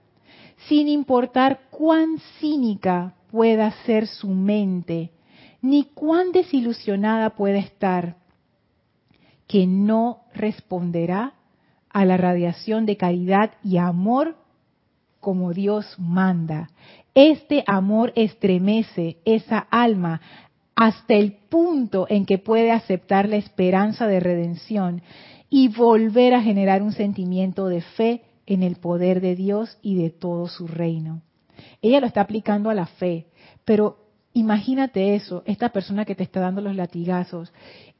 [0.67, 5.11] sin importar cuán cínica pueda ser su mente,
[5.61, 8.17] ni cuán desilusionada pueda estar,
[9.47, 11.33] que no responderá
[11.89, 14.35] a la radiación de caridad y amor
[15.19, 16.69] como Dios manda.
[17.15, 20.21] Este amor estremece esa alma
[20.75, 25.01] hasta el punto en que puede aceptar la esperanza de redención
[25.49, 30.09] y volver a generar un sentimiento de fe en el poder de Dios y de
[30.11, 31.21] todo su reino.
[31.81, 33.27] Ella lo está aplicando a la fe,
[33.65, 34.06] pero
[34.37, 37.51] imagínate eso, esta persona que te está dando los latigazos,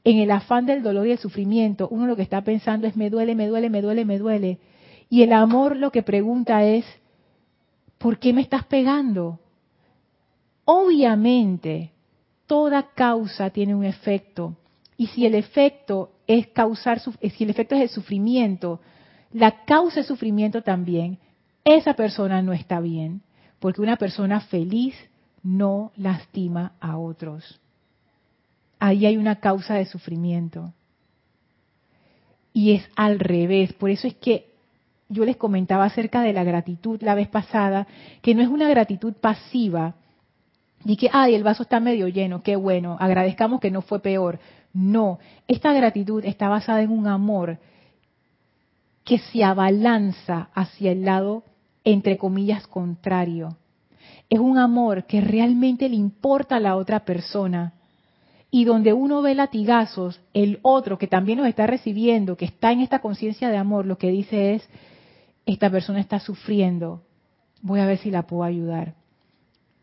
[0.04, 3.10] en el afán del dolor y el sufrimiento, uno lo que está pensando es me
[3.10, 4.58] duele, me duele, me duele, me duele.
[5.10, 6.84] Y el amor lo que pregunta es,
[7.98, 9.40] ¿por qué me estás pegando?
[10.64, 11.90] Obviamente,
[12.46, 14.56] toda causa tiene un efecto.
[14.96, 18.80] Y si el efecto es causar, si el efecto es el sufrimiento,
[19.32, 21.18] la causa es sufrimiento también,
[21.64, 23.22] esa persona no está bien,
[23.58, 24.94] porque una persona feliz
[25.48, 27.58] no lastima a otros.
[28.78, 30.74] Ahí hay una causa de sufrimiento.
[32.52, 34.52] Y es al revés, por eso es que
[35.08, 37.86] yo les comentaba acerca de la gratitud la vez pasada,
[38.20, 39.94] que no es una gratitud pasiva,
[40.84, 44.38] y que, ay, el vaso está medio lleno, qué bueno, agradezcamos que no fue peor.
[44.74, 45.18] No,
[45.48, 47.58] esta gratitud está basada en un amor
[49.02, 51.42] que se abalanza hacia el lado,
[51.84, 53.56] entre comillas, contrario.
[54.30, 57.74] Es un amor que realmente le importa a la otra persona.
[58.50, 62.80] Y donde uno ve latigazos, el otro que también los está recibiendo, que está en
[62.80, 64.68] esta conciencia de amor, lo que dice es,
[65.44, 67.02] esta persona está sufriendo,
[67.62, 68.94] voy a ver si la puedo ayudar.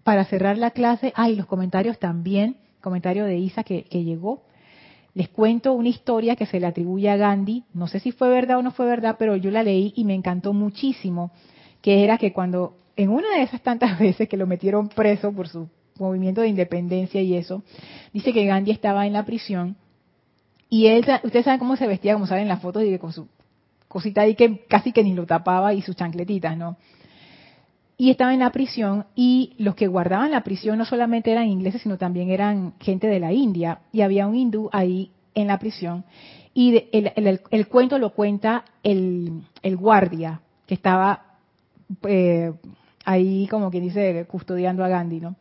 [0.03, 4.43] Para cerrar la clase, hay los comentarios también, comentario de Isa que, que llegó.
[5.15, 8.57] Les cuento una historia que se le atribuye a Gandhi, no sé si fue verdad
[8.57, 11.31] o no fue verdad, pero yo la leí y me encantó muchísimo,
[11.81, 15.47] que era que cuando en una de esas tantas veces que lo metieron preso por
[15.47, 17.63] su movimiento de independencia y eso,
[18.13, 19.77] dice que Gandhi estaba en la prisión
[20.69, 23.27] y él, ustedes saben cómo se vestía, como saben en las fotos, y con su
[23.87, 26.77] cosita ahí que casi que ni lo tapaba y sus chancletitas, ¿no?
[27.97, 31.81] Y estaba en la prisión y los que guardaban la prisión no solamente eran ingleses,
[31.81, 33.79] sino también eran gente de la India.
[33.93, 36.03] Y había un hindú ahí en la prisión.
[36.53, 39.43] Y el, cuento lo cuenta el,
[39.77, 41.37] guardia que estaba
[42.03, 42.51] eh,
[43.05, 45.35] ahí, como que dice, custodiando a Gandhi, ¿no?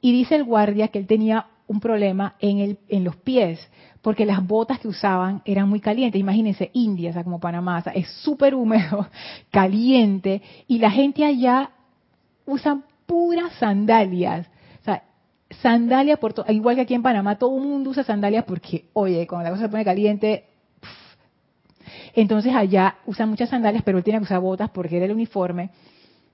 [0.00, 3.66] Y dice el guardia que él tenía un problema en, los pies,
[4.02, 6.20] porque las botas que usaban eran muy calientes.
[6.20, 9.06] Imagínense, India, o sea, como Panamá, es súper húmedo,
[9.50, 11.70] caliente, y la gente allá
[12.46, 14.48] usa puras sandalias.
[14.80, 15.04] O sea,
[15.62, 19.26] sandalias por todo, igual que aquí en Panamá, todo el mundo usa sandalias porque, oye,
[19.26, 20.46] cuando la cosa se pone caliente,
[22.14, 25.70] entonces allá usan muchas sandalias, pero él tiene que usar botas porque era el uniforme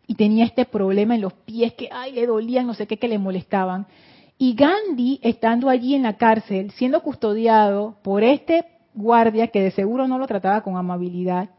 [0.09, 3.09] y tenía este problema en los pies que, ay, le dolían, no sé qué, que
[3.09, 3.87] le molestaban.
[4.39, 10.09] Y Gandhi, estando allí en la cárcel, siendo custodiado por este guardia que de seguro
[10.09, 11.51] no lo trataba con amabilidad,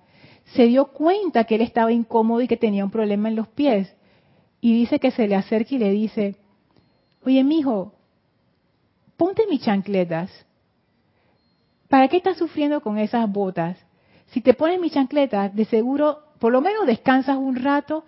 [0.56, 3.95] se dio cuenta que él estaba incómodo y que tenía un problema en los pies.
[4.62, 6.36] Y dice que se le acerca y le dice,
[7.24, 7.93] oye, mijo,
[9.16, 10.32] ponte mis chancletas.
[11.88, 13.78] ¿Para qué estás sufriendo con esas botas?
[14.32, 18.06] Si te pones mis chancletas, de seguro, por lo menos descansas un rato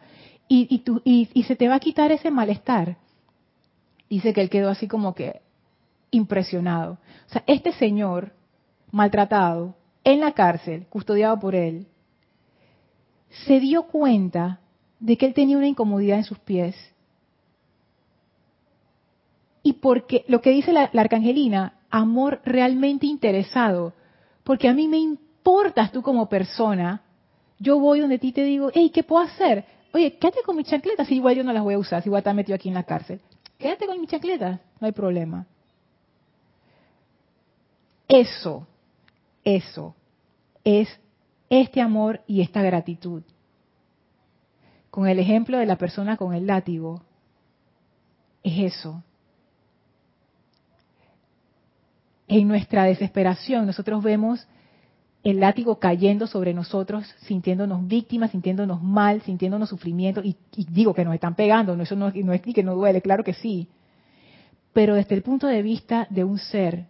[0.59, 2.97] y, y, y se te va a quitar ese malestar
[4.15, 5.41] dice que él quedó así como que
[6.11, 6.97] impresionado.
[7.27, 8.33] O sea, este señor
[8.91, 11.87] maltratado en la cárcel, custodiado por él,
[13.45, 14.59] se dio cuenta
[14.99, 16.75] de que él tenía una incomodidad en sus pies.
[19.63, 23.93] Y porque lo que dice la, arcangelina, amor realmente interesado,
[24.43, 27.03] porque a mí me importas tú como persona,
[27.59, 29.63] yo voy donde ti te digo, hey, ¿qué puedo hacer?
[29.93, 32.33] Oye, quédate con mis chancletas, igual yo no las voy a usar, si igual te
[32.33, 33.21] metido aquí en la cárcel
[33.61, 35.45] quédate con mi chancleta, no hay problema.
[38.07, 38.67] Eso,
[39.43, 39.95] eso
[40.63, 40.89] es
[41.49, 43.23] este amor y esta gratitud.
[44.89, 47.01] Con el ejemplo de la persona con el látigo,
[48.43, 49.01] es eso.
[52.27, 54.45] En nuestra desesperación nosotros vemos
[55.23, 60.35] el látigo cayendo sobre nosotros, sintiéndonos víctimas, sintiéndonos mal, sintiéndonos sufrimiento, y,
[60.69, 63.67] digo que nos están pegando, no, eso no, es que no duele, claro que sí,
[64.73, 66.85] pero desde el punto de vista de un ser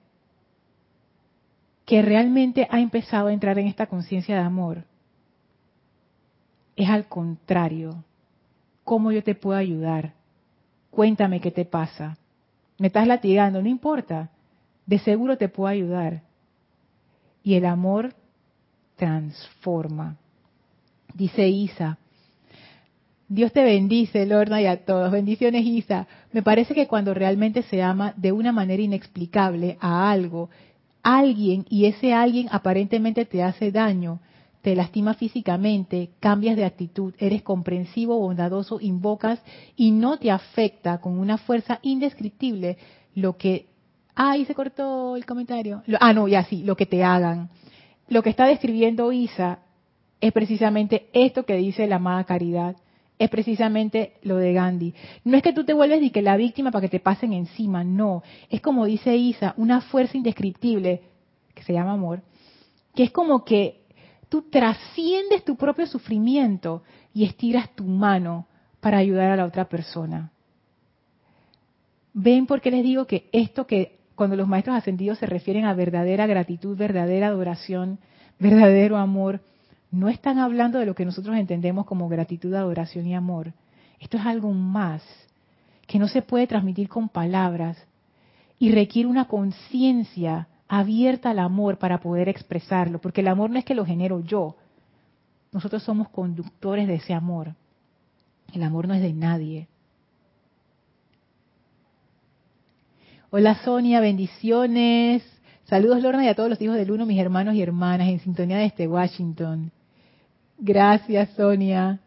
[1.85, 4.85] que realmente ha empezado a entrar en esta conciencia de amor,
[6.77, 8.03] es al contrario,
[8.85, 10.13] ¿cómo yo te puedo ayudar?
[10.89, 12.17] Cuéntame qué te pasa.
[12.77, 14.29] Me estás latigando, no importa,
[14.85, 16.23] de seguro te puedo ayudar.
[17.43, 18.13] Y el amor
[19.01, 20.15] transforma.
[21.15, 21.97] Dice Isa,
[23.27, 25.11] Dios te bendice, Lorna, y a todos.
[25.11, 26.05] Bendiciones, Isa.
[26.31, 30.51] Me parece que cuando realmente se ama de una manera inexplicable a algo,
[31.01, 34.19] alguien, y ese alguien aparentemente te hace daño,
[34.61, 39.41] te lastima físicamente, cambias de actitud, eres comprensivo, bondadoso, invocas
[39.75, 42.77] y no te afecta con una fuerza indescriptible
[43.15, 43.65] lo que...
[44.13, 45.81] Ay, se cortó el comentario.
[45.99, 47.49] Ah, no, ya sí, lo que te hagan
[48.11, 49.59] lo que está describiendo Isa
[50.19, 52.75] es precisamente esto que dice la amada caridad,
[53.17, 54.93] es precisamente lo de Gandhi.
[55.23, 57.85] No es que tú te vuelves ni que la víctima para que te pasen encima,
[57.85, 58.21] no.
[58.49, 61.03] Es como dice Isa, una fuerza indescriptible,
[61.55, 62.21] que se llama amor,
[62.95, 63.85] que es como que
[64.27, 66.83] tú trasciendes tu propio sufrimiento
[67.13, 68.45] y estiras tu mano
[68.81, 70.33] para ayudar a la otra persona.
[72.13, 75.73] ¿Ven por qué les digo que esto que cuando los maestros ascendidos se refieren a
[75.73, 77.99] verdadera gratitud, verdadera adoración,
[78.39, 79.41] verdadero amor,
[79.91, 83.53] no están hablando de lo que nosotros entendemos como gratitud, adoración y amor.
[83.99, 85.03] Esto es algo más
[85.85, 87.77] que no se puede transmitir con palabras
[88.57, 93.65] y requiere una conciencia abierta al amor para poder expresarlo, porque el amor no es
[93.65, 94.55] que lo genero yo,
[95.51, 97.55] Nosotros somos conductores de ese amor.
[98.53, 99.67] El amor no es de nadie.
[103.33, 105.23] Hola Sonia, bendiciones.
[105.63, 108.57] Saludos Lorna y a todos los hijos del uno, mis hermanos y hermanas en sintonía
[108.57, 109.71] desde Washington.
[110.57, 112.01] Gracias Sonia.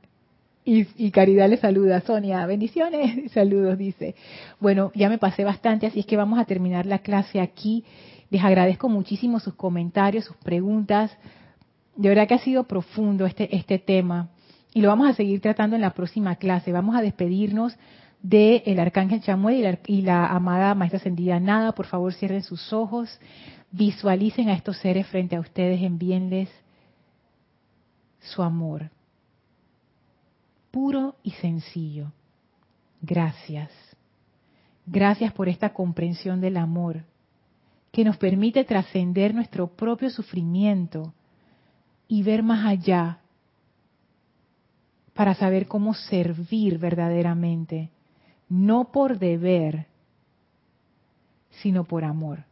[0.67, 2.03] Y, Caridad le saluda.
[2.03, 3.33] Sonia, bendiciones.
[3.33, 4.15] Saludos, dice.
[4.61, 7.85] Bueno, ya me pasé bastante, así es que vamos a terminar la clase aquí.
[8.29, 11.11] Les agradezco muchísimo sus comentarios, sus preguntas.
[11.97, 14.29] De verdad que ha sido profundo este, este tema
[14.75, 16.71] y lo vamos a seguir tratando en la próxima clase.
[16.71, 17.75] Vamos a despedirnos
[18.25, 21.73] del Arcángel Chamuel y la, amada Maestra Ascendida Nada.
[21.73, 23.21] Por favor, cierren sus ojos,
[23.71, 26.49] visualicen a estos seres frente a ustedes, envíenles
[28.21, 28.91] su amor,
[30.71, 32.13] puro y sencillo.
[33.03, 33.71] Gracias.
[34.87, 37.05] Gracias por esta comprensión del amor
[37.93, 41.13] que nos permite trascender nuestro propio sufrimiento
[42.09, 43.19] y ver más allá
[45.13, 47.91] para saber cómo servir verdaderamente,
[48.49, 49.87] no por deber,
[51.63, 52.45] sino por amor.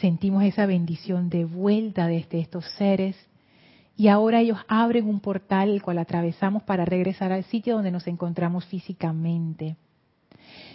[0.00, 3.16] Sentimos esa bendición de vuelta desde estos seres
[3.96, 8.06] y ahora ellos abren un portal el cual atravesamos para regresar al sitio donde nos
[8.06, 9.76] encontramos físicamente.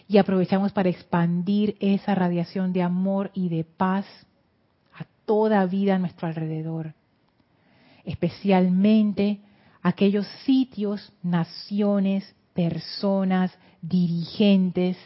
[0.09, 4.05] Y aprovechamos para expandir esa radiación de amor y de paz
[4.93, 6.93] a toda vida a nuestro alrededor
[8.05, 9.39] especialmente
[9.83, 14.97] aquellos sitios, naciones, personas, dirigentes,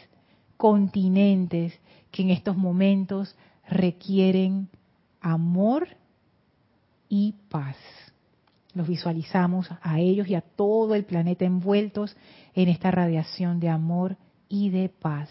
[0.56, 1.78] continentes
[2.12, 3.36] que en estos momentos
[3.68, 4.68] requieren
[5.20, 5.88] amor
[7.08, 7.76] y paz.
[8.72, 12.16] Los visualizamos a ellos y a todo el planeta envueltos
[12.54, 14.16] en esta radiación de amor
[14.48, 15.28] y de paz.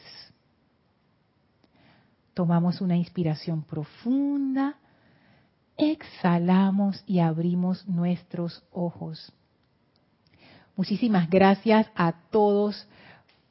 [2.33, 4.77] Tomamos una inspiración profunda
[5.77, 9.31] exhalamos y abrimos nuestros ojos.
[10.77, 12.87] Muchísimas gracias a todos